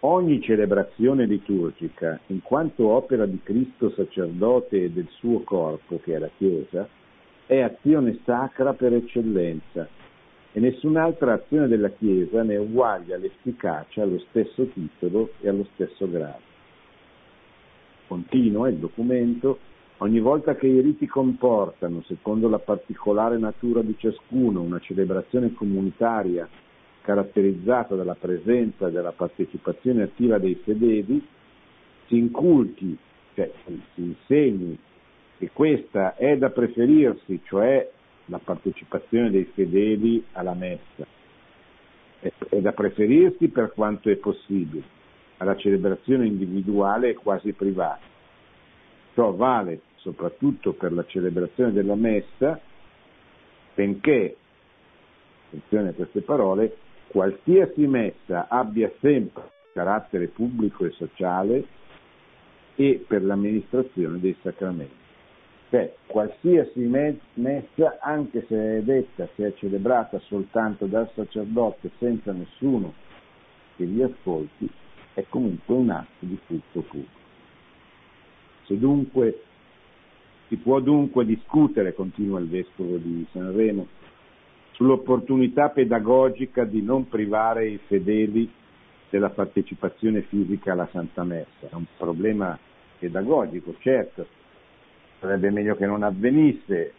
[0.00, 6.18] ogni celebrazione liturgica, in quanto opera di Cristo sacerdote e del suo corpo, che è
[6.18, 6.86] la Chiesa,
[7.46, 9.88] è azione sacra per eccellenza
[10.52, 16.51] e nessun'altra azione della Chiesa ne uguaglia l'efficacia allo stesso titolo e allo stesso grado.
[18.12, 19.58] Continua il documento,
[19.98, 26.46] ogni volta che i riti comportano, secondo la particolare natura di ciascuno, una celebrazione comunitaria
[27.00, 31.26] caratterizzata dalla presenza e dalla partecipazione attiva dei fedeli,
[32.06, 32.94] si inculchi,
[33.32, 34.78] cioè si insegni
[35.38, 37.90] che questa è da preferirsi, cioè
[38.26, 41.06] la partecipazione dei fedeli alla messa.
[42.20, 45.00] È da preferirsi per quanto è possibile
[45.42, 48.10] alla celebrazione individuale e quasi privata.
[49.14, 52.60] Ciò vale soprattutto per la celebrazione della messa,
[53.74, 54.36] benché,
[55.46, 56.76] attenzione a queste parole,
[57.08, 61.64] qualsiasi messa abbia sempre carattere pubblico e sociale
[62.76, 65.00] e per l'amministrazione dei sacramenti.
[65.70, 66.80] Cioè, qualsiasi
[67.34, 72.92] messa, anche se è detta, se è celebrata soltanto dal sacerdote senza nessuno
[73.76, 74.70] che vi ascolti,
[75.14, 77.20] è comunque un atto di culto pubblico.
[78.64, 79.42] Se dunque
[80.48, 83.86] si può dunque discutere, continua il vescovo di Sanremo,
[84.72, 88.50] sull'opportunità pedagogica di non privare i fedeli
[89.08, 91.68] della partecipazione fisica alla Santa Messa.
[91.68, 92.58] È un problema
[92.98, 94.26] pedagogico, certo,
[95.20, 96.92] sarebbe meglio che non avvenisse,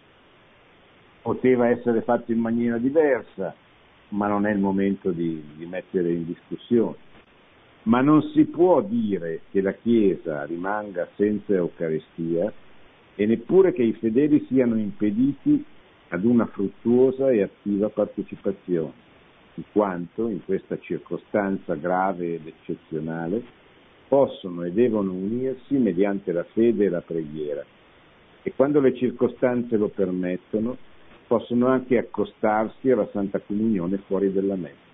[1.21, 3.55] poteva essere fatto in maniera diversa,
[4.09, 7.11] ma non è il momento di, di mettere in discussione.
[7.83, 12.51] Ma non si può dire che la Chiesa rimanga senza Eucaristia
[13.15, 15.63] e neppure che i fedeli siano impediti
[16.09, 18.93] ad una fruttuosa e attiva partecipazione,
[19.55, 23.43] in quanto in questa circostanza grave ed eccezionale
[24.07, 27.65] possono e devono unirsi mediante la fede e la preghiera
[28.43, 30.77] e quando le circostanze lo permettono
[31.25, 34.91] possono anche accostarsi alla Santa Comunione fuori della messa.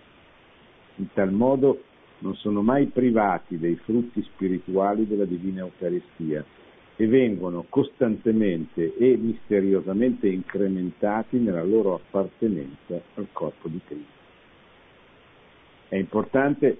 [0.98, 1.84] In tal modo
[2.20, 6.44] non sono mai privati dei frutti spirituali della Divina Eucaristia
[6.96, 14.18] e vengono costantemente e misteriosamente incrementati nella loro appartenenza al corpo di Cristo.
[15.88, 16.78] È importante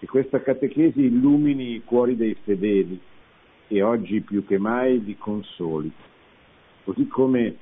[0.00, 3.00] che questa catechesi illumini i cuori dei fedeli
[3.68, 5.90] e oggi più che mai di consoli,
[6.82, 7.56] così come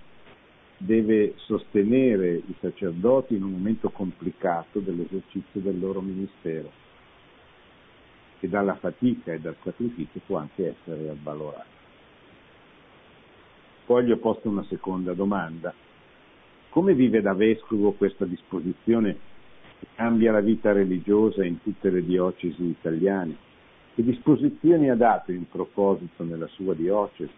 [0.79, 6.71] deve sostenere i sacerdoti in un momento complicato dell'esercizio del loro ministero,
[8.41, 11.79] che dalla fatica e dal sacrificio può anche essere avvalorato.
[13.85, 15.75] Poi gli ho posto una seconda domanda.
[16.71, 19.17] Come vive da vescovo questa disposizione
[19.79, 23.37] che cambia la vita religiosa in tutte le diocesi italiane?
[23.95, 27.33] Che disposizioni ha dato in proposito nella sua diocesi?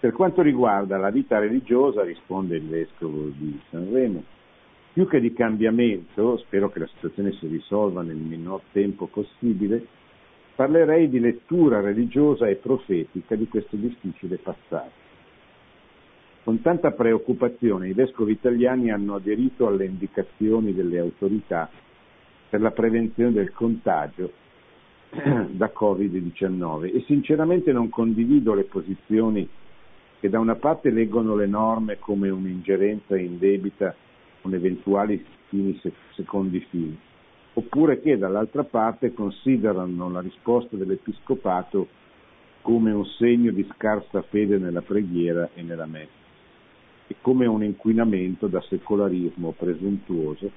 [0.00, 4.22] Per quanto riguarda la vita religiosa, risponde il vescovo di Sanremo,
[4.98, 9.86] più che di cambiamento, spero che la situazione si risolva nel minor tempo possibile,
[10.56, 15.06] parlerei di lettura religiosa e profetica di questo difficile passaggio.
[16.42, 21.70] Con tanta preoccupazione i vescovi italiani hanno aderito alle indicazioni delle autorità
[22.48, 24.32] per la prevenzione del contagio
[25.14, 29.48] da Covid-19 e sinceramente non condivido le posizioni
[30.18, 33.94] che da una parte leggono le norme come un'ingerenza indebita
[34.48, 35.78] con eventuali fini
[36.14, 36.98] secondi fini,
[37.52, 41.88] oppure che dall'altra parte considerano la risposta dell'Episcopato
[42.62, 46.26] come un segno di scarsa fede nella preghiera e nella messa
[47.06, 50.50] e come un inquinamento da secolarismo presuntuoso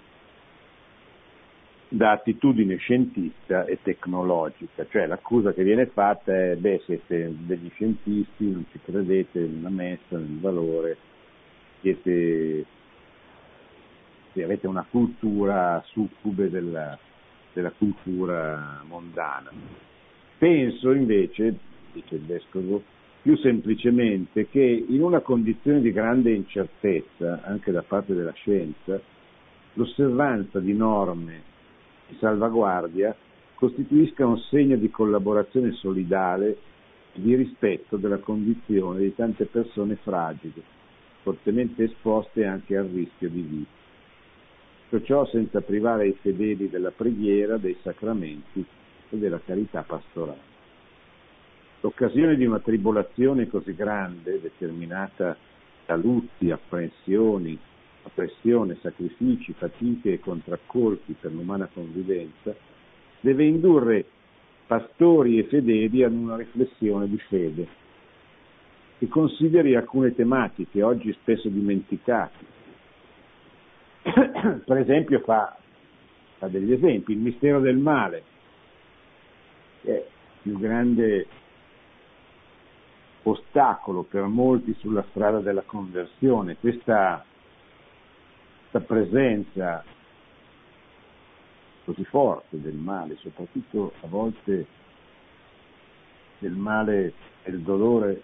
[1.88, 8.50] da attitudine scientista e tecnologica, cioè l'accusa che viene fatta è beh siete degli scientisti,
[8.50, 10.98] non ci credete nella messa, nel valore,
[11.82, 12.66] siete,
[14.36, 16.98] avete una cultura succube della,
[17.54, 19.52] della cultura mondana.
[20.38, 21.58] Penso invece,
[21.92, 22.82] dice il vescovo,
[23.22, 29.00] più semplicemente che in una condizione di grande incertezza, anche da parte della scienza,
[29.74, 31.42] l'osservanza di norme
[32.08, 33.16] di salvaguardia
[33.56, 36.58] costituisca un segno di collaborazione solidale
[37.14, 40.64] e di rispetto della condizione di tante persone fragili,
[41.22, 43.81] fortemente esposte anche al rischio di vita.
[44.92, 48.60] Tutto ciò senza privare i fedeli della preghiera, dei sacramenti
[49.10, 50.50] e della carità pastorale.
[51.80, 55.38] L'occasione di una tribolazione così grande, determinata
[55.86, 57.58] da lutti, apprensioni,
[58.04, 62.54] oppressione, sacrifici, fatiche e contraccolpi per l'umana convivenza,
[63.22, 64.04] deve indurre
[64.68, 67.68] pastori e fedeli ad una riflessione di fede
[68.98, 72.60] che consideri alcune tematiche oggi spesso dimenticate.
[74.66, 75.56] per esempio fa,
[76.38, 78.24] fa degli esempi, il mistero del male,
[79.82, 80.08] che è
[80.44, 81.28] il grande
[83.24, 86.58] ostacolo per molti sulla strada della conversione.
[86.58, 87.24] Questa
[88.72, 89.84] questa presenza
[91.84, 94.66] così forte del male, soprattutto a volte
[96.38, 98.22] del male del dolore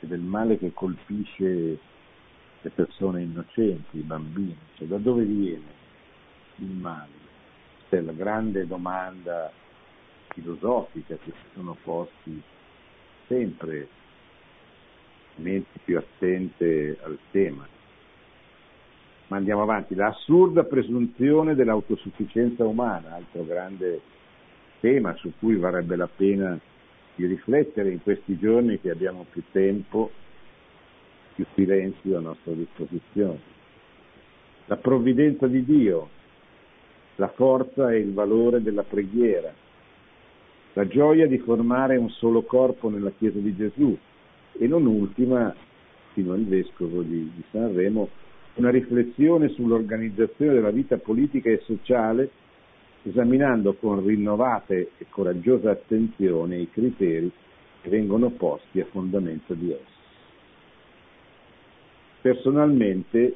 [0.00, 1.78] e del male che colpisce
[2.62, 5.80] le persone innocenti, i bambini, cioè da dove viene
[6.56, 7.10] il male?
[7.76, 9.52] Questa è la grande domanda
[10.28, 12.42] filosofica che si sono posti
[13.26, 13.88] sempre
[15.36, 17.66] menti più attente al tema
[19.32, 24.02] ma andiamo avanti, l'assurda presunzione dell'autosufficienza umana, altro grande
[24.80, 26.58] tema su cui varrebbe la pena
[27.14, 30.10] di riflettere in questi giorni che abbiamo più tempo,
[31.34, 33.40] più silenzio a nostra disposizione.
[34.66, 36.08] La provvidenza di Dio,
[37.16, 39.52] la forza e il valore della preghiera,
[40.74, 43.96] la gioia di formare un solo corpo nella Chiesa di Gesù
[44.52, 45.54] e non ultima,
[46.12, 48.08] fino al Vescovo di, di Sanremo,
[48.54, 52.30] una riflessione sull'organizzazione della vita politica e sociale,
[53.02, 57.30] esaminando con rinnovata e coraggiosa attenzione i criteri
[57.80, 60.01] che vengono posti a fondamento di essa.
[62.22, 63.34] Personalmente,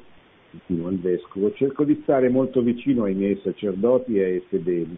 [0.49, 4.97] continua il Vescovo, cerco di stare molto vicino ai miei sacerdoti e ai fedeli,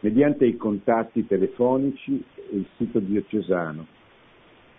[0.00, 3.86] mediante i contatti telefonici e il sito diocesano,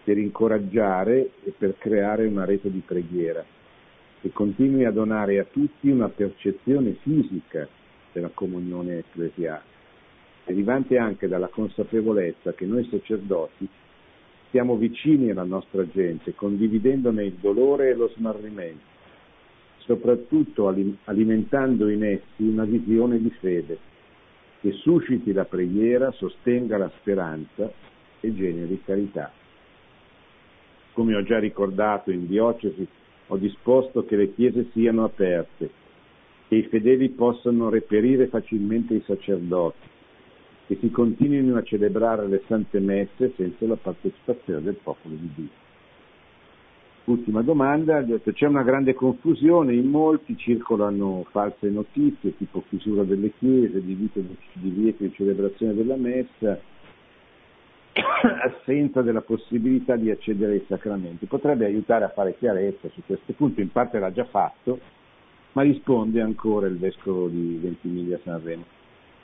[0.03, 3.45] per incoraggiare e per creare una rete di preghiera
[4.21, 7.67] e continui a donare a tutti una percezione fisica
[8.11, 9.61] della comunione ecclesiale,
[10.45, 13.69] derivante anche dalla consapevolezza che noi sacerdoti
[14.53, 18.83] siamo vicini alla nostra gente, condividendone il dolore e lo smarrimento,
[19.79, 20.71] soprattutto
[21.05, 23.79] alimentando in essi una visione di fede
[24.61, 27.67] che susciti la preghiera, sostenga la speranza
[28.19, 29.31] e generi carità.
[30.93, 32.87] Come ho già ricordato in diocesi,
[33.27, 35.67] ho disposto che le chiese siano aperte,
[36.47, 39.89] che i fedeli possano reperire facilmente i sacerdoti,
[40.67, 45.61] che si continuino a celebrare le sante messe senza la partecipazione del popolo di Dio.
[47.05, 53.83] Ultima domanda, c'è una grande confusione, in molti circolano false notizie tipo chiusura delle chiese,
[53.83, 54.21] divieto
[55.03, 56.57] di celebrazione della messa,
[58.45, 61.25] assenza della possibilità di accedere ai sacramenti.
[61.25, 64.79] Potrebbe aiutare a fare chiarezza su questo punto, in parte l'ha già fatto,
[65.51, 68.63] ma risponde ancora il vescovo di Ventimiglia Sanremo.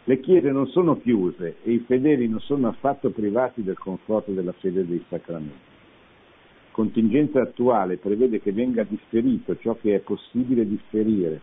[0.05, 4.53] Le chiese non sono chiuse e i fedeli non sono affatto privati del conforto della
[4.53, 5.67] fede dei sacramenti.
[6.71, 11.41] Contingenza attuale prevede che venga differito ciò che è possibile differire,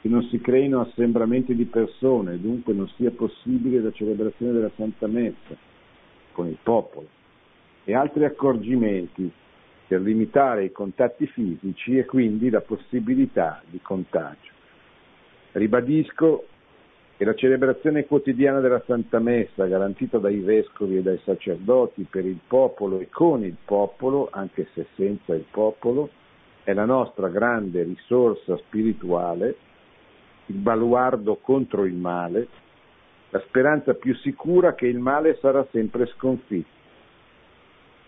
[0.00, 5.06] che non si creino assembramenti di persone, dunque non sia possibile la celebrazione della Santa
[5.06, 5.56] Messa
[6.32, 7.08] con il popolo
[7.84, 9.30] e altri accorgimenti
[9.86, 14.50] per limitare i contatti fisici e quindi la possibilità di contagio.
[15.52, 16.46] Ribadisco
[17.20, 22.38] che la celebrazione quotidiana della Santa Messa, garantita dai vescovi e dai sacerdoti per il
[22.46, 26.08] popolo e con il popolo, anche se senza il popolo,
[26.64, 29.54] è la nostra grande risorsa spirituale,
[30.46, 32.48] il baluardo contro il male,
[33.28, 36.78] la speranza più sicura che il male sarà sempre sconfitto.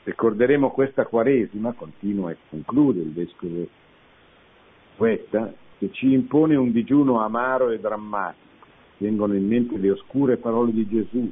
[0.05, 3.69] Ricorderemo questa Quaresima, continua e conclude il Vescovo
[4.97, 8.52] Poeta, che ci impone un digiuno amaro e drammatico,
[9.03, 11.31] vengono in mente le oscure parole di Gesù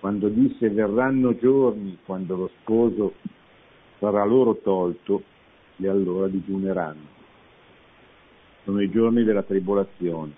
[0.00, 3.14] quando disse verranno giorni quando lo sposo
[3.98, 5.22] sarà loro tolto
[5.76, 7.12] e allora digiuneranno.
[8.64, 10.32] Sono i giorni della tribolazione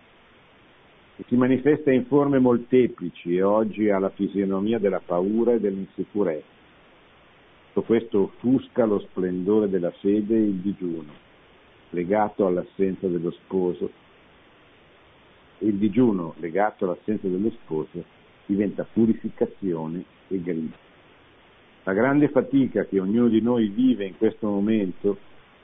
[1.17, 6.55] e si manifesta in forme molteplici e oggi ha la fisionomia della paura e dell'insicurezza.
[7.73, 11.13] Tutto questo offusca lo splendore della fede e il digiuno,
[11.91, 13.91] legato all'assenza dello sposo.
[15.59, 18.05] Il digiuno legato all'assenza dello sposo
[18.47, 20.77] diventa purificazione e grida.
[21.85, 25.17] La grande fatica che ognuno di noi vive in questo momento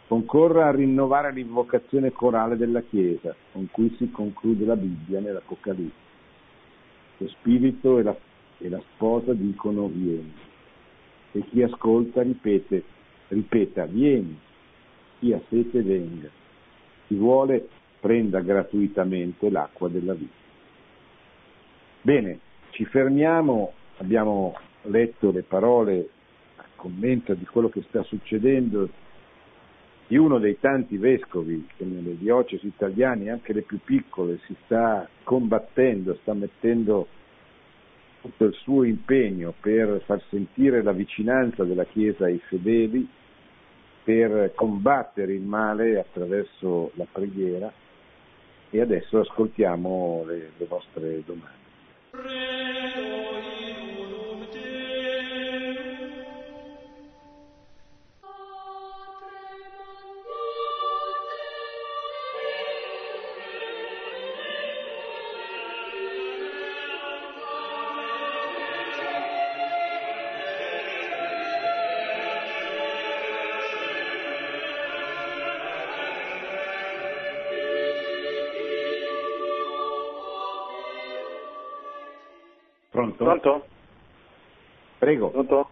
[0.07, 6.11] concorra a rinnovare l'invocazione corale della Chiesa con cui si conclude la Bibbia nell'Apocalisse.
[7.19, 8.17] Lo Spirito e la,
[8.59, 10.33] e la sposa dicono vieni
[11.33, 12.85] e chi ascolta ripete,
[13.29, 14.39] ripeta vieni,
[15.19, 16.29] chi ha sete venga,
[17.07, 17.69] chi vuole
[18.03, 20.35] prenda gratuitamente l'acqua della vita.
[22.03, 22.41] Bene,
[22.71, 26.09] ci fermiamo, abbiamo letto le parole
[26.57, 28.89] a commento di quello che sta succedendo
[30.09, 35.09] di uno dei tanti vescovi che nelle diocesi italiane, anche le più piccole, si sta
[35.23, 37.07] combattendo, sta mettendo
[38.21, 43.09] tutto il suo impegno per far sentire la vicinanza della Chiesa ai fedeli,
[44.03, 47.73] per combattere il male attraverso la preghiera
[48.73, 51.61] e adesso ascoltiamo le, le vostre domande.
[83.13, 83.41] Pronto?
[83.51, 83.67] Pronto?
[84.99, 85.31] Prego.
[85.31, 85.71] Pronto?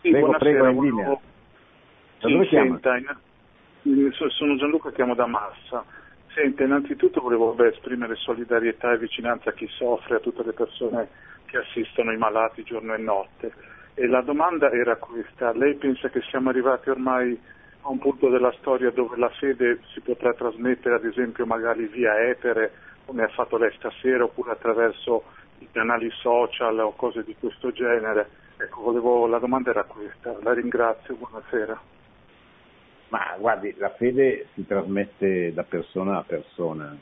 [0.00, 1.08] Sì, prego, prego, in linea.
[1.08, 5.84] Da Sì, dove senta, in- sono Gianluca, chiamo da Massa.
[6.34, 11.08] Senta, innanzitutto volevo beh, esprimere solidarietà e vicinanza a chi soffre, a tutte le persone
[11.46, 13.52] che assistono i malati giorno e notte.
[13.94, 17.40] E la domanda era questa, lei pensa che siamo arrivati ormai
[17.82, 22.20] a un punto della storia dove la fede si potrà trasmettere ad esempio magari via
[22.28, 22.72] etere,
[23.06, 25.24] come ha fatto lei stasera, oppure attraverso
[25.58, 28.28] i canali social o cose di questo genere?
[28.56, 31.80] Ecco, volevo, la domanda era questa, la ringrazio, buonasera.
[33.08, 36.96] Ma guardi, la fede si trasmette da persona a persona,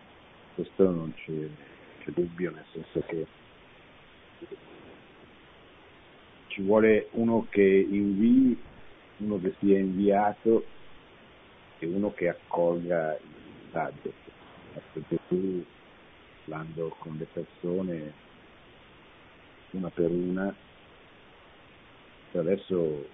[0.55, 1.49] questo non c'è,
[2.01, 3.27] c'è dubbio, nel senso che
[6.49, 8.59] ci vuole uno che invii,
[9.19, 10.65] uno che sia inviato
[11.79, 13.29] e uno che accolga il
[13.65, 14.13] messaggio.
[14.75, 15.65] Ecco, Gesù,
[16.45, 18.13] parlando con le persone,
[19.71, 20.55] una per una,
[22.29, 23.07] attraverso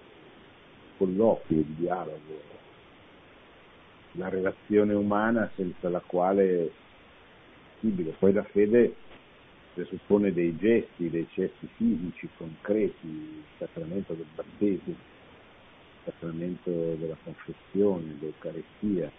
[0.97, 2.41] colloqui, il dialogo,
[4.13, 6.69] la relazione umana senza la quale è
[7.83, 8.15] possibile.
[8.17, 8.95] Poi la fede
[9.73, 18.17] presuppone dei gesti, dei gesti fisici, concreti, il sacramento del battesimo, il sacramento della confessione,
[18.19, 19.11] l'Eucaristia.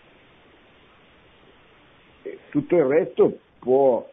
[2.22, 4.09] E tutto il resto può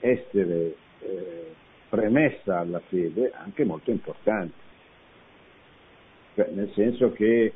[0.00, 1.54] essere eh,
[1.94, 4.62] premessa alla fede anche molto importante,
[6.34, 7.52] Cioè, nel senso che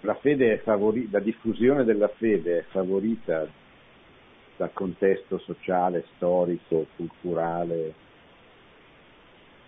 [0.00, 0.18] la
[0.62, 3.48] favorita, la diffusione della fede è favorita
[4.56, 7.94] dal contesto sociale, storico, culturale,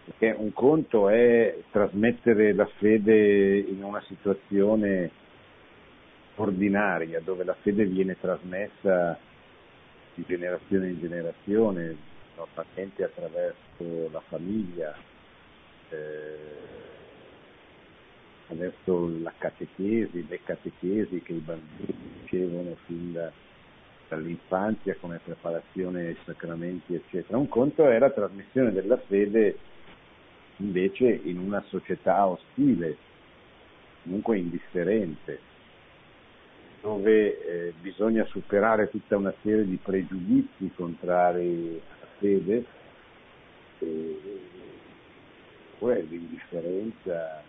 [0.05, 5.11] perché un conto è trasmettere la fede in una situazione
[6.35, 9.19] ordinaria, dove la fede viene trasmessa
[10.15, 11.97] di generazione in generazione,
[12.37, 14.95] normalmente attraverso la famiglia,
[15.89, 16.37] eh,
[18.43, 23.33] attraverso la catechesi, le catechesi che i bambini ricevono fin da,
[24.09, 27.39] dall'infanzia come preparazione ai sacramenti, eccetera.
[27.39, 29.59] Un conto è la trasmissione della fede
[30.59, 32.97] invece in una società ostile,
[34.03, 35.41] comunque indifferente,
[36.81, 41.81] dove eh, bisogna superare tutta una serie di pregiudizi contrari
[42.19, 42.65] fede,
[43.79, 44.21] e,
[46.09, 47.43] l'indifferenza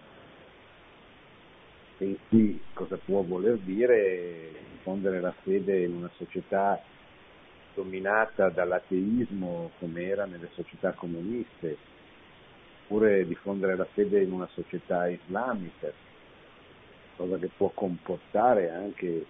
[1.99, 6.80] e qui cosa può voler dire diffondere la fede in una società
[7.74, 11.78] dominata dall'ateismo come era nelle società comuniste,
[12.84, 15.91] oppure diffondere la fede in una società islamica,
[17.15, 19.26] cosa che può comportare anche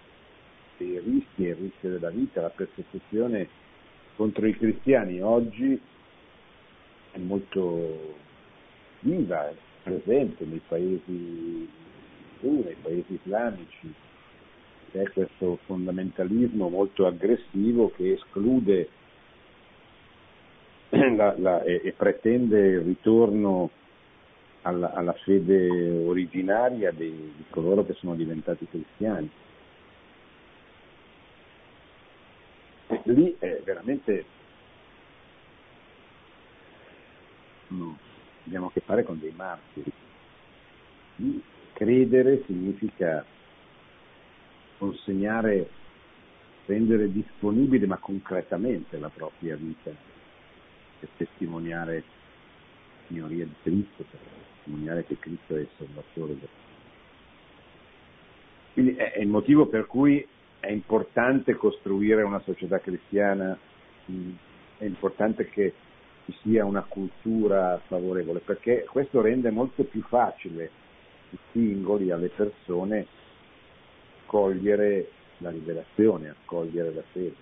[0.78, 3.48] dei rischi e il rischio della vita, la persecuzione
[4.18, 5.80] contro i cristiani oggi
[7.12, 8.16] è molto
[9.02, 9.54] viva, è
[9.84, 11.70] presente nei paesi,
[12.40, 13.94] nei paesi islamici,
[14.92, 18.90] c'è questo fondamentalismo molto aggressivo che esclude
[20.90, 23.70] la, la, e, e, pretende il ritorno
[24.64, 25.70] alla, alla fede
[26.06, 29.30] originaria di, di coloro che sono diventati cristiani.
[32.88, 34.26] E lì è veramente
[37.68, 37.98] no,
[38.46, 39.92] abbiamo a che fare con dei martiri.
[41.74, 43.24] Credere significa
[44.78, 45.70] consegnare,
[46.66, 49.92] rendere disponibile ma concretamente la propria vita
[51.00, 54.20] per testimoniare la signoria di Cristo, per
[54.56, 56.66] testimoniare che Cristo è il Salvatore.
[58.74, 60.26] Quindi è il motivo per cui
[60.60, 63.58] è importante costruire una società cristiana,
[64.78, 65.74] è importante che
[66.26, 70.70] ci sia una cultura favorevole, perché questo rende molto più facile
[71.30, 73.06] i singoli, alle persone,
[74.24, 77.36] accogliere la rivelazione, accogliere la fede.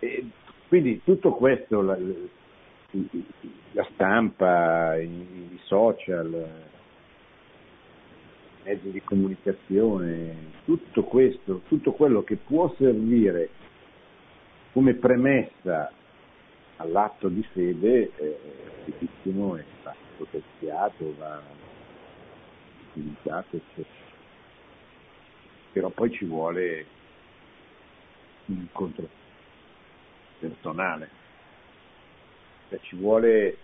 [0.00, 0.26] E
[0.68, 1.96] quindi tutto questo, la,
[3.72, 6.74] la stampa, i, i social,
[8.66, 13.48] mezzi di comunicazione, tutto questo, tutto quello che può servire
[14.72, 15.92] come premessa
[16.78, 18.38] all'atto di fede, eh,
[18.84, 21.40] è va potenziato, va
[22.88, 24.04] utilizzato, eccetera.
[25.72, 26.86] Però poi ci vuole
[28.46, 29.08] un incontro
[30.40, 31.08] personale,
[32.68, 33.58] cioè ci vuole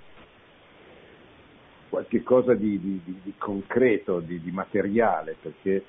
[1.93, 5.84] qualche cosa di, di, di, di concreto, di, materiale, perché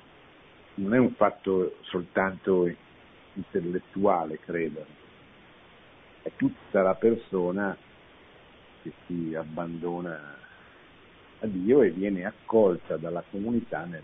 [0.74, 2.70] non è un fatto soltanto
[3.32, 4.84] intellettuale, credo,
[6.20, 7.74] è tutta la persona
[8.82, 10.36] che si abbandona
[11.40, 14.02] a Dio e viene accolta dalla comunità nel,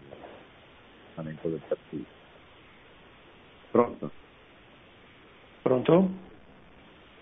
[1.14, 2.10] comportamento del partito.
[3.70, 4.10] Pronto?
[5.60, 6.10] Pronto?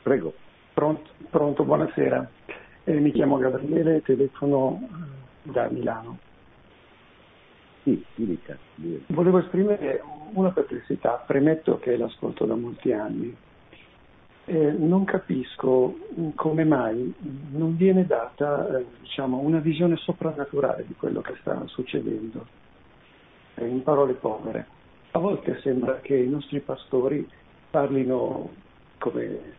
[0.03, 0.35] Prego.
[0.72, 2.31] Pronto, pronto buonasera.
[2.89, 6.18] Eh, mi chiamo Gabriele, telefono eh, da Milano.
[7.82, 8.57] Sì, ti dica.
[9.09, 13.36] Volevo esprimere una perplessità, premetto che l'ascolto da molti anni.
[14.47, 15.99] Eh, non capisco
[16.34, 17.12] come mai
[17.51, 22.47] non viene data eh, diciamo, una visione soprannaturale di quello che sta succedendo
[23.57, 24.66] in parole povere.
[25.11, 27.28] A volte sembra che i nostri pastori
[27.68, 28.49] parlino
[28.97, 29.57] come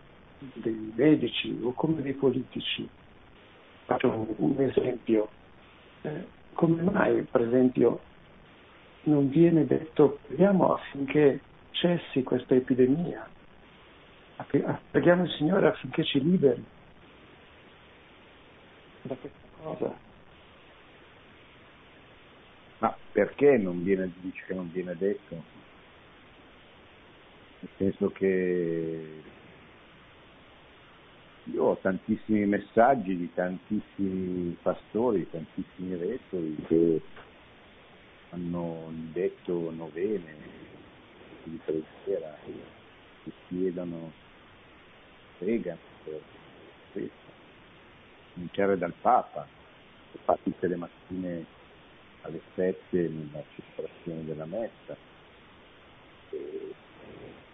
[0.54, 2.90] dei medici o come dei politici.
[3.90, 5.28] Faccio un esempio.
[6.04, 6.24] Eh,
[6.54, 8.02] come mai, per esempio,
[9.06, 11.40] non viene detto preghiamo affinché
[11.72, 13.28] cessi questa epidemia?
[14.92, 16.64] Preghiamo il Signore affinché ci liberi
[19.02, 19.98] da questa cosa.
[22.78, 25.44] Ma perché non viene, dice che non viene detto?
[27.60, 29.24] Nel senso che
[31.46, 37.02] io ho tantissimi messaggi di tantissimi pastori, tantissimi rettori che
[38.32, 40.36] hanno detto novene
[41.44, 44.12] di preghiera, che chiedono
[45.38, 46.22] pregano per
[46.92, 47.32] questo,
[48.34, 49.48] cominciare dal Papa,
[50.12, 51.46] che fa tutte le mattine
[52.22, 54.96] alle 7 nella celebrazione della messa.
[56.32, 56.74] E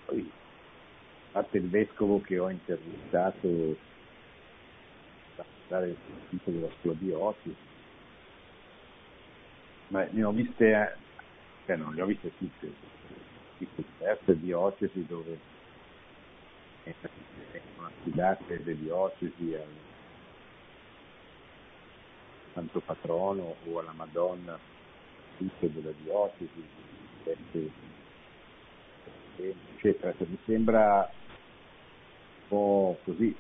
[0.06, 0.32] poi,
[1.36, 3.76] parte il vescovo che ho intervistato
[5.36, 5.98] da dare il
[6.30, 7.56] titolo della sua diocesi,
[9.90, 10.98] ma ne ho viste,
[11.66, 12.72] cioè non le ho viste tutte,
[13.58, 15.38] diverse diocesi dove
[17.74, 19.68] sono affidate le diocesi al
[22.54, 24.58] santo patrono o alla Madonna
[25.38, 26.64] tutte della diocesi,
[29.36, 30.14] eccetera.
[30.20, 31.12] Mi sembra
[32.48, 33.34] po' così, un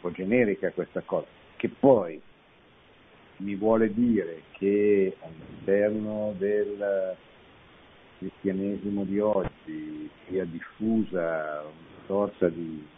[0.00, 2.20] po' generica questa cosa, che poi
[3.38, 7.16] mi vuole dire che all'interno del
[8.18, 12.96] cristianesimo di oggi sia diffusa una sorta di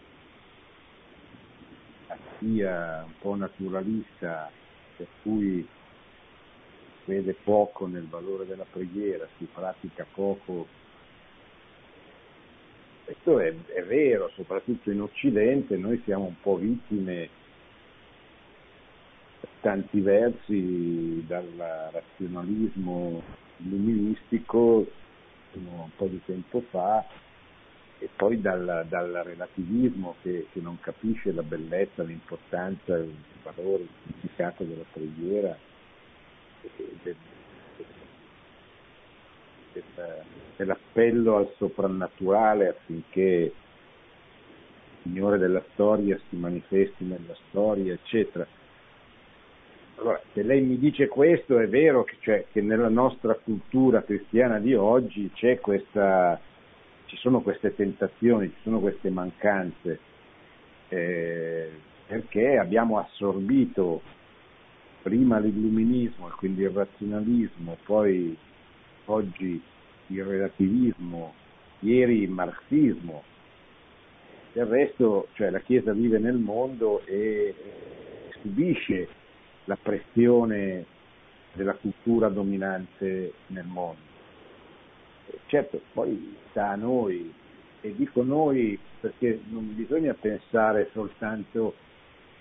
[2.38, 4.50] sia un po' naturalista,
[4.96, 5.66] per cui
[7.04, 10.66] vede poco nel valore della preghiera, si pratica poco.
[13.10, 17.28] Questo è, è vero, soprattutto in Occidente noi siamo un po' vittime
[19.40, 23.20] per tanti versi dal razionalismo
[23.56, 24.86] illuministico
[25.54, 27.04] un po' di tempo fa
[27.98, 33.88] e poi dal, dal relativismo che, che, non capisce la bellezza, l'importanza, il valore, il
[34.04, 35.58] significato della preghiera,
[37.02, 37.16] del,
[39.72, 39.82] del,
[40.56, 43.52] dell'appello al soprannaturale affinché il
[45.02, 48.46] Signore della storia si manifesti nella storia, eccetera.
[49.96, 54.58] Allora, se lei mi dice questo, è vero che, cioè, che nella nostra cultura cristiana
[54.58, 56.40] di oggi questa
[57.10, 59.98] ci sono queste tentazioni, ci sono queste mancanze,
[60.88, 61.70] eh,
[62.06, 64.00] perché abbiamo assorbito
[65.02, 68.36] prima l'illuminismo e quindi il razionalismo, poi
[69.10, 69.60] oggi
[70.06, 71.34] il relativismo,
[71.80, 73.24] ieri il marxismo.
[74.52, 77.54] Del resto, cioè, la Chiesa vive nel mondo e
[78.40, 79.08] subisce
[79.64, 80.84] la pressione
[81.52, 84.08] della cultura dominante nel mondo.
[85.46, 87.32] Certo, poi sta a noi,
[87.80, 91.74] e dico noi perché non bisogna pensare soltanto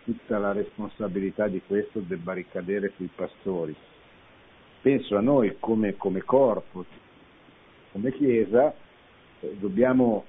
[0.03, 3.75] tutta la responsabilità di questo debba ricadere sui pastori.
[4.81, 6.85] Penso a noi come, come corpo,
[7.91, 8.73] come Chiesa,
[9.41, 10.25] eh, dobbiamo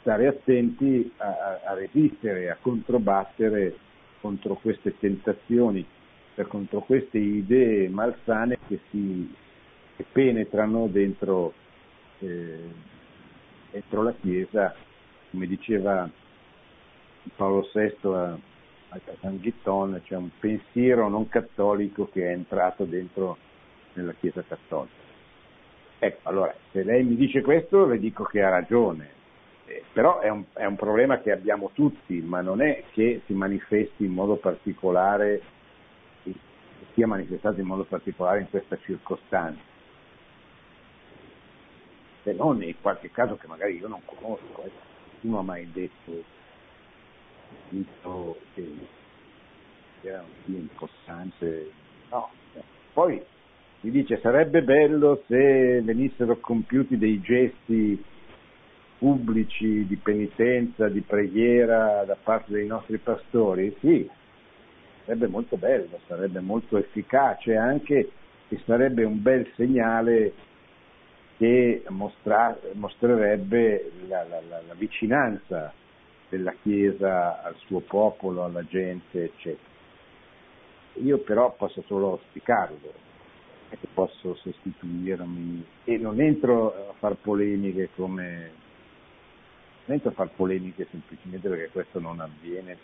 [0.00, 3.76] stare attenti a, a, resistere, a controbattere
[4.20, 5.84] contro queste tentazioni,
[6.48, 9.32] contro queste idee malsane che, si,
[9.96, 11.52] che penetrano dentro
[12.18, 12.92] eh,
[13.74, 14.74] dentro la Chiesa,
[15.30, 16.08] come diceva
[17.34, 18.38] Paolo VI a,
[18.88, 23.36] a San Gitton, c'è un pensiero non cattolico che è entrato dentro
[23.94, 25.02] nella Chiesa cattolica.
[25.98, 29.10] Ecco, allora, se lei mi dice questo, le dico che ha ragione,
[29.66, 33.32] eh, però è un, è un, problema che abbiamo tutti, ma non è che si
[33.32, 35.40] manifesti in modo particolare,
[36.92, 39.72] sia manifestato in modo particolare in questa circostanza
[42.24, 44.70] se non in qualche caso che magari io non conosco, eh.
[45.12, 46.24] nessuno ha mai detto,
[48.54, 48.68] che
[50.00, 51.70] era un film importante,
[52.10, 52.30] no.
[52.94, 53.22] Poi
[53.84, 58.02] mi dice sarebbe bello se venissero compiuti dei gesti
[58.96, 64.08] pubblici di penitenza, di preghiera da parte dei nostri pastori, sì,
[65.04, 68.10] sarebbe molto bello, sarebbe molto efficace anche
[68.48, 70.32] e sarebbe un bel segnale
[71.36, 75.70] che mostra, mostrerebbe la, la, la, la, vicinanza
[76.30, 79.72] della Chiesa al suo popolo, alla gente, eccetera.
[81.02, 83.04] Io però posso solo auspicarlo,
[83.78, 88.62] che posso sostituirmi e non entro a far polemiche come
[89.86, 92.78] non entro a far polemiche semplicemente perché questo non avviene,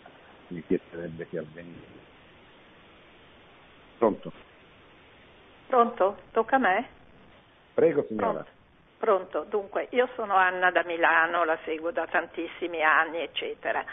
[0.47, 2.09] mi piacerebbe che avvenisse.
[3.97, 4.31] Pronto?
[5.67, 6.17] Pronto?
[6.31, 6.87] Tocca a me?
[7.73, 8.31] Prego signora.
[8.31, 8.59] Pronto.
[9.01, 13.83] Pronto, dunque io sono Anna da Milano, la seguo da tantissimi anni, eccetera.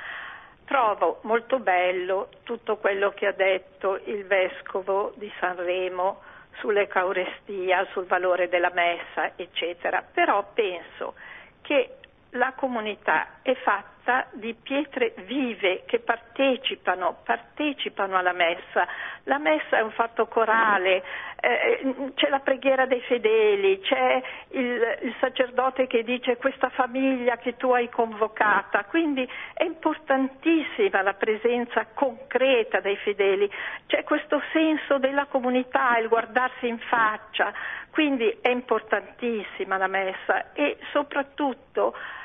[0.67, 6.21] Trovo molto bello tutto quello che ha detto il vescovo di Sanremo
[6.61, 11.15] sull'Eucarestia, sul valore della messa, eccetera, però penso
[11.63, 11.97] che
[12.31, 13.98] la comunità è fatta
[14.33, 18.87] di pietre vive che partecipano, partecipano alla messa.
[19.25, 21.03] La messa è un fatto corale,
[21.41, 27.57] eh, c'è la preghiera dei fedeli, c'è il, il, sacerdote che dice questa famiglia che
[27.57, 33.51] tu hai convocata, quindi è importantissima la presenza concreta dei fedeli,
[33.87, 37.53] c'è questo senso della comunità, il guardarsi in faccia,
[37.91, 42.18] quindi è importantissima la messa e soprattutto eh,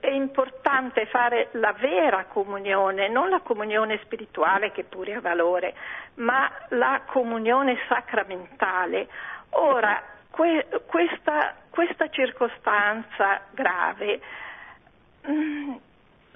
[0.00, 5.74] è importante fare la vera comunione, non la comunione spirituale che pure ha valore,
[6.14, 9.08] ma la comunione sacramentale.
[9.50, 14.20] Ora, que- questa, questa, circostanza grave
[15.22, 15.74] mh, mm,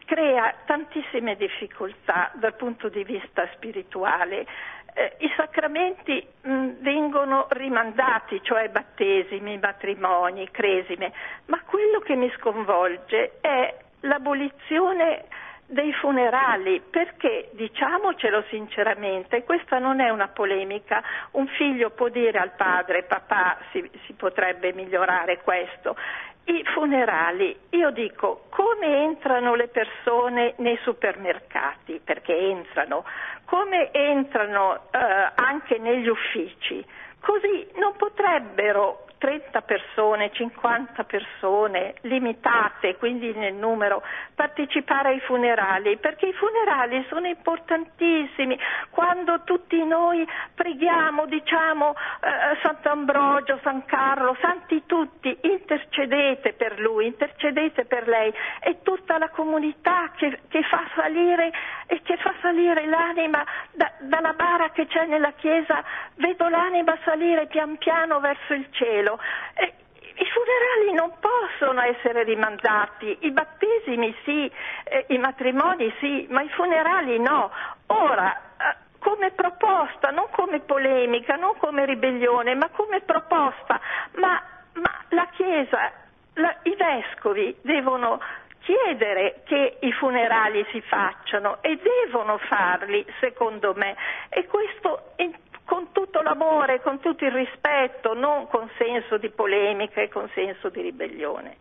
[0.05, 4.47] crea tantissime difficoltà dal punto di vista spirituale
[4.95, 11.13] eh, i sacramenti mh, vengono rimandati, cioè battesimi, matrimoni, cresime,
[11.47, 15.25] ma quello che mi sconvolge è l'abolizione
[15.67, 22.53] dei funerali, perché diciamocelo sinceramente, questa non è una polemica, un figlio può dire al
[22.57, 25.97] padre papà si, si potrebbe migliorare questo,
[26.45, 33.05] i funerali, io dico come entrano le persone nei supermercati, perché entrano,
[33.45, 34.99] come entrano eh,
[35.35, 36.85] anche negli uffici,
[37.21, 44.03] così non potrebbero 30 persone, 50 persone, limitate quindi nel numero,
[44.35, 48.59] partecipare ai funerali, perché i funerali sono importantissimi.
[48.91, 57.85] Quando tutti noi preghiamo, diciamo eh, Sant'Ambrogio, San Carlo, santi tutti, intercedete per lui, intercedete
[57.85, 61.53] per lei e tutta la comunità che, che fa salire
[61.87, 65.85] e che fa salire l'anima da, dalla bara che c'è nella chiesa,
[66.17, 69.12] vedo l'anima salire pian piano verso il cielo.
[69.55, 69.75] E,
[70.15, 74.51] i funerali non possono essere rimandati, i battesimi sì,
[74.85, 77.51] eh, i matrimoni sì, ma i funerali no.
[77.87, 83.81] Ora, eh, come proposta, non come polemica, non come ribellione, ma come proposta,
[84.17, 84.41] ma,
[84.75, 85.91] ma la Chiesa,
[86.35, 88.21] la, i vescovi devono
[88.61, 93.97] chiedere che i funerali si facciano e devono farli, secondo me,
[94.29, 95.35] e questo in,
[95.65, 100.69] con tutto l'amore, con tutto il rispetto, non con senso di polemica e con senso
[100.69, 101.57] di ribellione.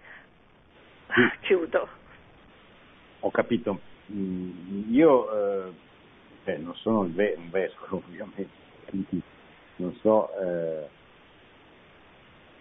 [1.08, 1.88] Ah, chiudo.
[3.20, 3.80] Ho capito.
[4.12, 5.72] Mm, io eh,
[6.46, 7.14] eh, non sono un
[7.50, 8.50] vescovo, ovviamente,
[8.88, 9.22] quindi
[9.78, 10.30] non so.
[10.40, 11.00] Eh,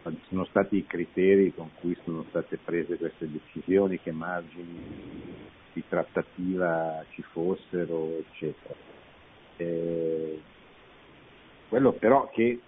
[0.02, 5.38] quali sono stati i criteri con cui sono state prese queste decisioni, che margini
[5.72, 8.74] di trattativa ci fossero, eccetera.
[9.56, 10.40] Eh,
[11.70, 12.58] quello però che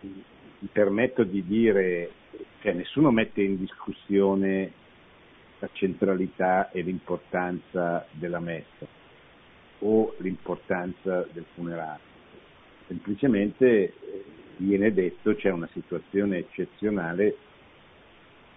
[0.00, 2.10] mi permetto di dire,
[2.60, 4.72] cioè nessuno mette in discussione
[5.58, 8.86] la centralità e l'importanza della messa
[9.80, 12.00] o l'importanza del funerale,
[12.86, 14.24] semplicemente eh,
[14.58, 17.36] viene detto c'è una situazione eccezionale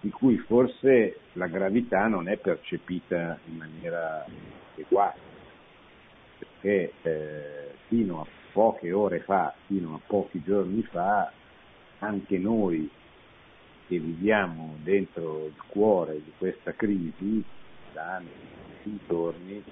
[0.00, 4.24] di cui forse la gravità non è percepita in maniera
[4.72, 5.18] adeguata,
[6.38, 11.30] perché eh, fino a poche ore fa, fino a pochi giorni fa,
[11.98, 12.88] anche noi
[13.88, 17.42] che viviamo dentro il cuore di questa crisi,
[17.92, 18.28] da anni,
[18.84, 19.62] dintorni,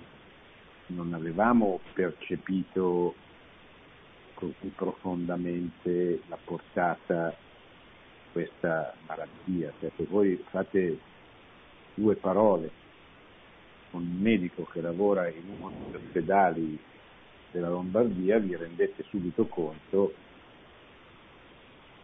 [0.87, 3.14] non avevamo percepito
[4.35, 10.99] così profondamente la portata di questa malattia, perché voi fate
[11.95, 12.71] due parole
[13.93, 16.79] con un medico che lavora in uno degli ospedali
[17.51, 20.14] della Lombardia, vi rendete subito conto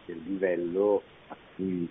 [0.05, 1.89] del livello a cui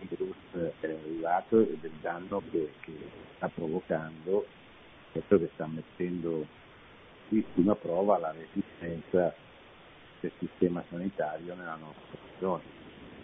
[0.00, 2.92] il virus è arrivato e del danno che, che
[3.36, 4.46] sta provocando,
[5.12, 6.46] questo che sta mettendo
[7.28, 9.34] qui su prova la resistenza
[10.20, 12.62] del sistema sanitario nella nostra regione.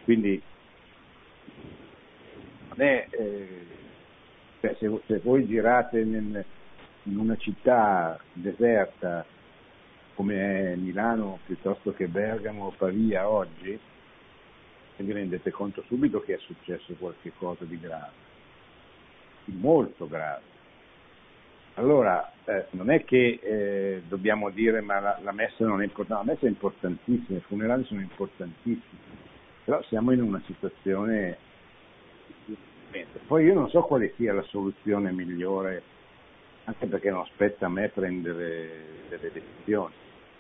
[0.05, 0.43] Quindi
[2.69, 3.67] non è, eh,
[4.61, 6.45] cioè, se, se, voi girate nel,
[7.05, 9.25] in una città deserta
[10.15, 13.79] come è Milano piuttosto che Bergamo o Pavia oggi,
[14.97, 18.13] vi rendete conto subito che è successo qualcosa di grave,
[19.45, 20.53] di molto grave.
[21.75, 26.25] Allora, eh, non è che eh, dobbiamo dire ma la, la, messa non è importante,
[26.25, 29.01] la messa è importantissima, i funerali sono importantissimi,
[29.65, 31.53] però siamo in una situazione...
[33.27, 35.83] Poi io non so quale sia la soluzione migliore,
[36.65, 38.69] anche perché non spetta a me prendere
[39.09, 39.93] delle decisioni,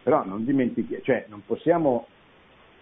[0.05, 2.07] però non dimentichiamo, cioè non possiamo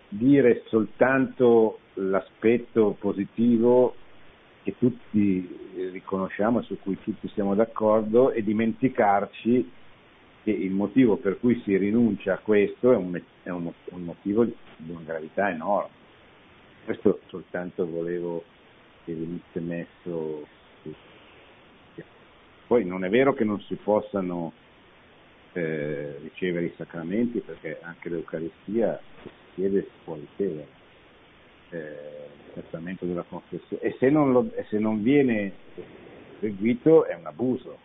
[0.08, 3.94] dire soltanto l'aspetto positivo
[4.64, 5.58] che tutti
[5.92, 9.70] riconosciamo e su cui tutti siamo d'accordo e dimenticarci
[10.42, 14.44] che il motivo per cui si rinuncia a questo è un, è un, un motivo
[14.44, 14.54] di
[14.88, 16.00] una gravità enorme.
[16.84, 18.42] Questo soltanto volevo
[19.04, 20.46] che venisse messo.
[22.66, 24.52] Poi non è vero che non si possano
[25.52, 29.00] eh, ricevere i sacramenti perché anche l'Eucaristia
[29.54, 30.80] chiede si può ricevere.
[31.70, 32.22] Eh,
[32.54, 35.52] sacramento della confessione e se non, lo, e se non viene
[36.38, 37.78] eseguito è un abuso,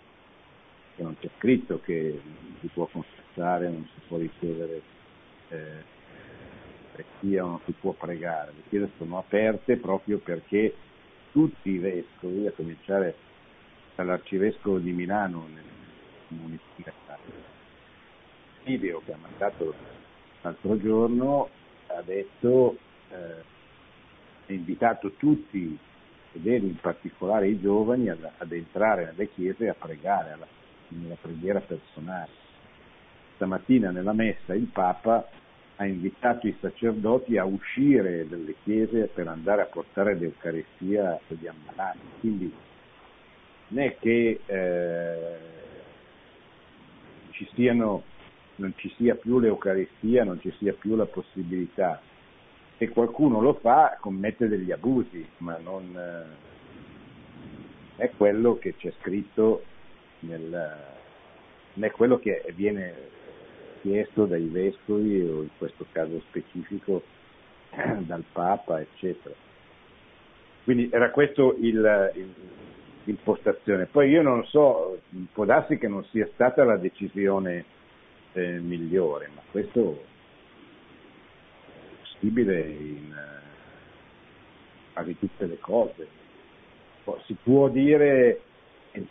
[0.96, 2.20] che non c'è scritto che
[2.60, 4.82] si può confessare, non si può ricevere
[5.50, 5.96] eh,
[7.40, 10.74] o non si può pregare, le chiese sono aperte proprio perché
[11.32, 13.16] tutti i vescovi, a cominciare
[13.96, 15.64] dall'arcivescovo di Milano nel
[16.30, 16.92] municipio,
[18.68, 19.74] video che ha mandato
[20.42, 21.50] l'altro giorno,
[21.88, 22.78] ha detto
[23.10, 25.78] eh, invitato tutti
[26.32, 30.48] fedeli, in particolare i giovani, ad, ad entrare nelle chiese e a pregare, alla,
[30.90, 32.46] nella preghiera personale.
[33.36, 35.30] Stamattina nella messa il Papa
[35.78, 42.00] ha invitato i sacerdoti a uscire dalle chiese per andare a portare l'Eucaristia agli ammalati.
[42.20, 42.52] Quindi
[43.70, 45.38] non è che eh,
[47.32, 48.04] ci siano,
[48.58, 52.02] non ci sia più l'Eucaristia, non ci sia più la possibilità
[52.78, 56.00] Se qualcuno lo fa commette degli abusi, ma non
[57.96, 59.64] è quello che c'è scritto
[60.20, 60.76] nel,
[61.74, 62.94] è quello che viene
[63.82, 67.02] chiesto dai vescovi o in questo caso specifico
[68.00, 69.34] dal Papa, eccetera.
[70.64, 72.34] Quindi era questo il, il,
[73.06, 73.86] l'impostazione.
[73.86, 75.00] Poi io non so,
[75.34, 77.66] può darsi che non sia stata la decisione
[78.38, 80.04] eh, migliore, ma questo
[81.66, 83.16] è possibile in
[84.94, 86.08] quasi eh, tutte le cose.
[87.26, 88.42] Si può dire
[88.92, 89.06] che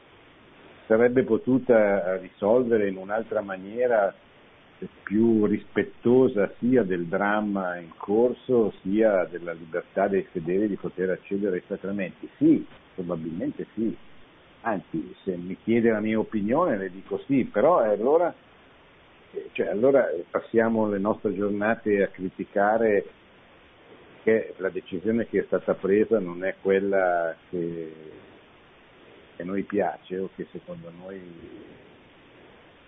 [0.86, 4.14] sarebbe potuta risolvere in un'altra maniera
[5.02, 11.56] più rispettosa sia del dramma in corso sia della libertà dei fedeli di poter accedere
[11.56, 12.28] ai sacramenti?
[12.36, 13.96] Sì, probabilmente sì.
[14.62, 18.34] Anzi, se mi chiede la mia opinione le dico sì, però allora,
[19.52, 23.04] cioè, allora passiamo le nostre giornate a criticare
[24.22, 27.92] che la decisione che è stata presa non è quella che,
[29.36, 31.20] che a noi piace o che secondo noi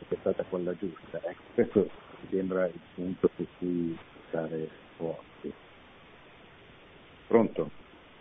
[0.08, 1.20] è stata quella giusta.
[1.22, 3.96] Ecco, questo mi sembra il punto su cui
[4.28, 5.52] stare forti.
[7.26, 7.70] Pronto?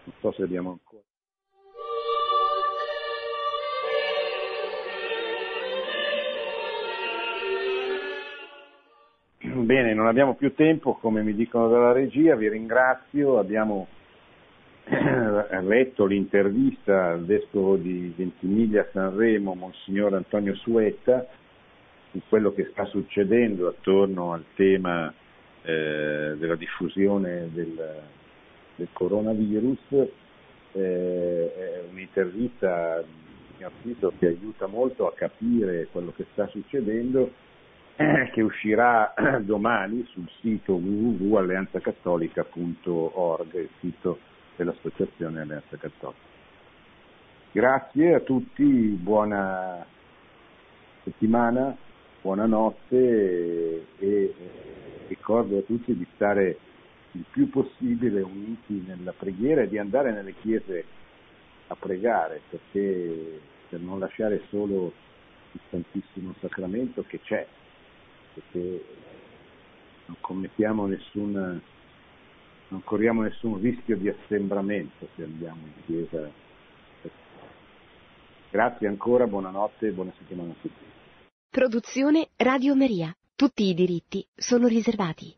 [0.04, 1.07] Non so se abbiamo ancora.
[9.66, 13.88] Bene, non abbiamo più tempo, come mi dicono dalla regia, vi ringrazio, abbiamo
[15.64, 21.26] letto l'intervista al vescovo di Ventimiglia Sanremo, Monsignor Antonio Suetta,
[22.12, 25.12] su quello che sta succedendo attorno al tema
[25.64, 28.02] eh, della diffusione del,
[28.76, 29.80] del coronavirus.
[30.74, 33.04] Eh, è un'intervista,
[34.20, 37.47] che aiuta molto a capire quello che sta succedendo, eh,
[38.32, 44.20] che uscirà domani sul sito www.alleanzacattolica.org, il sito
[44.56, 46.36] dell'Associazione Alleanza Cattolica.
[47.52, 49.84] Grazie a tutti, buona
[51.04, 51.76] settimana
[52.28, 54.34] buonanotte e,
[55.08, 56.58] ricordo a tutti di stare
[57.12, 60.84] il più possibile uniti nella preghiera e di andare nelle chiese
[61.68, 63.40] a pregare perché
[63.70, 64.92] per non lasciare solo
[65.54, 67.48] il Santissimo Sacramento che c'è,
[68.38, 68.86] perché
[70.06, 71.62] non commettiamo nessun,
[72.68, 76.30] non corriamo nessun rischio di assembramento se andiamo in chiesa.
[78.50, 80.86] Grazie ancora, buonanotte e buona settimana a tutti.
[81.50, 83.16] Produzione Radio Maria.
[83.36, 85.38] Tutti i diritti sono riservati.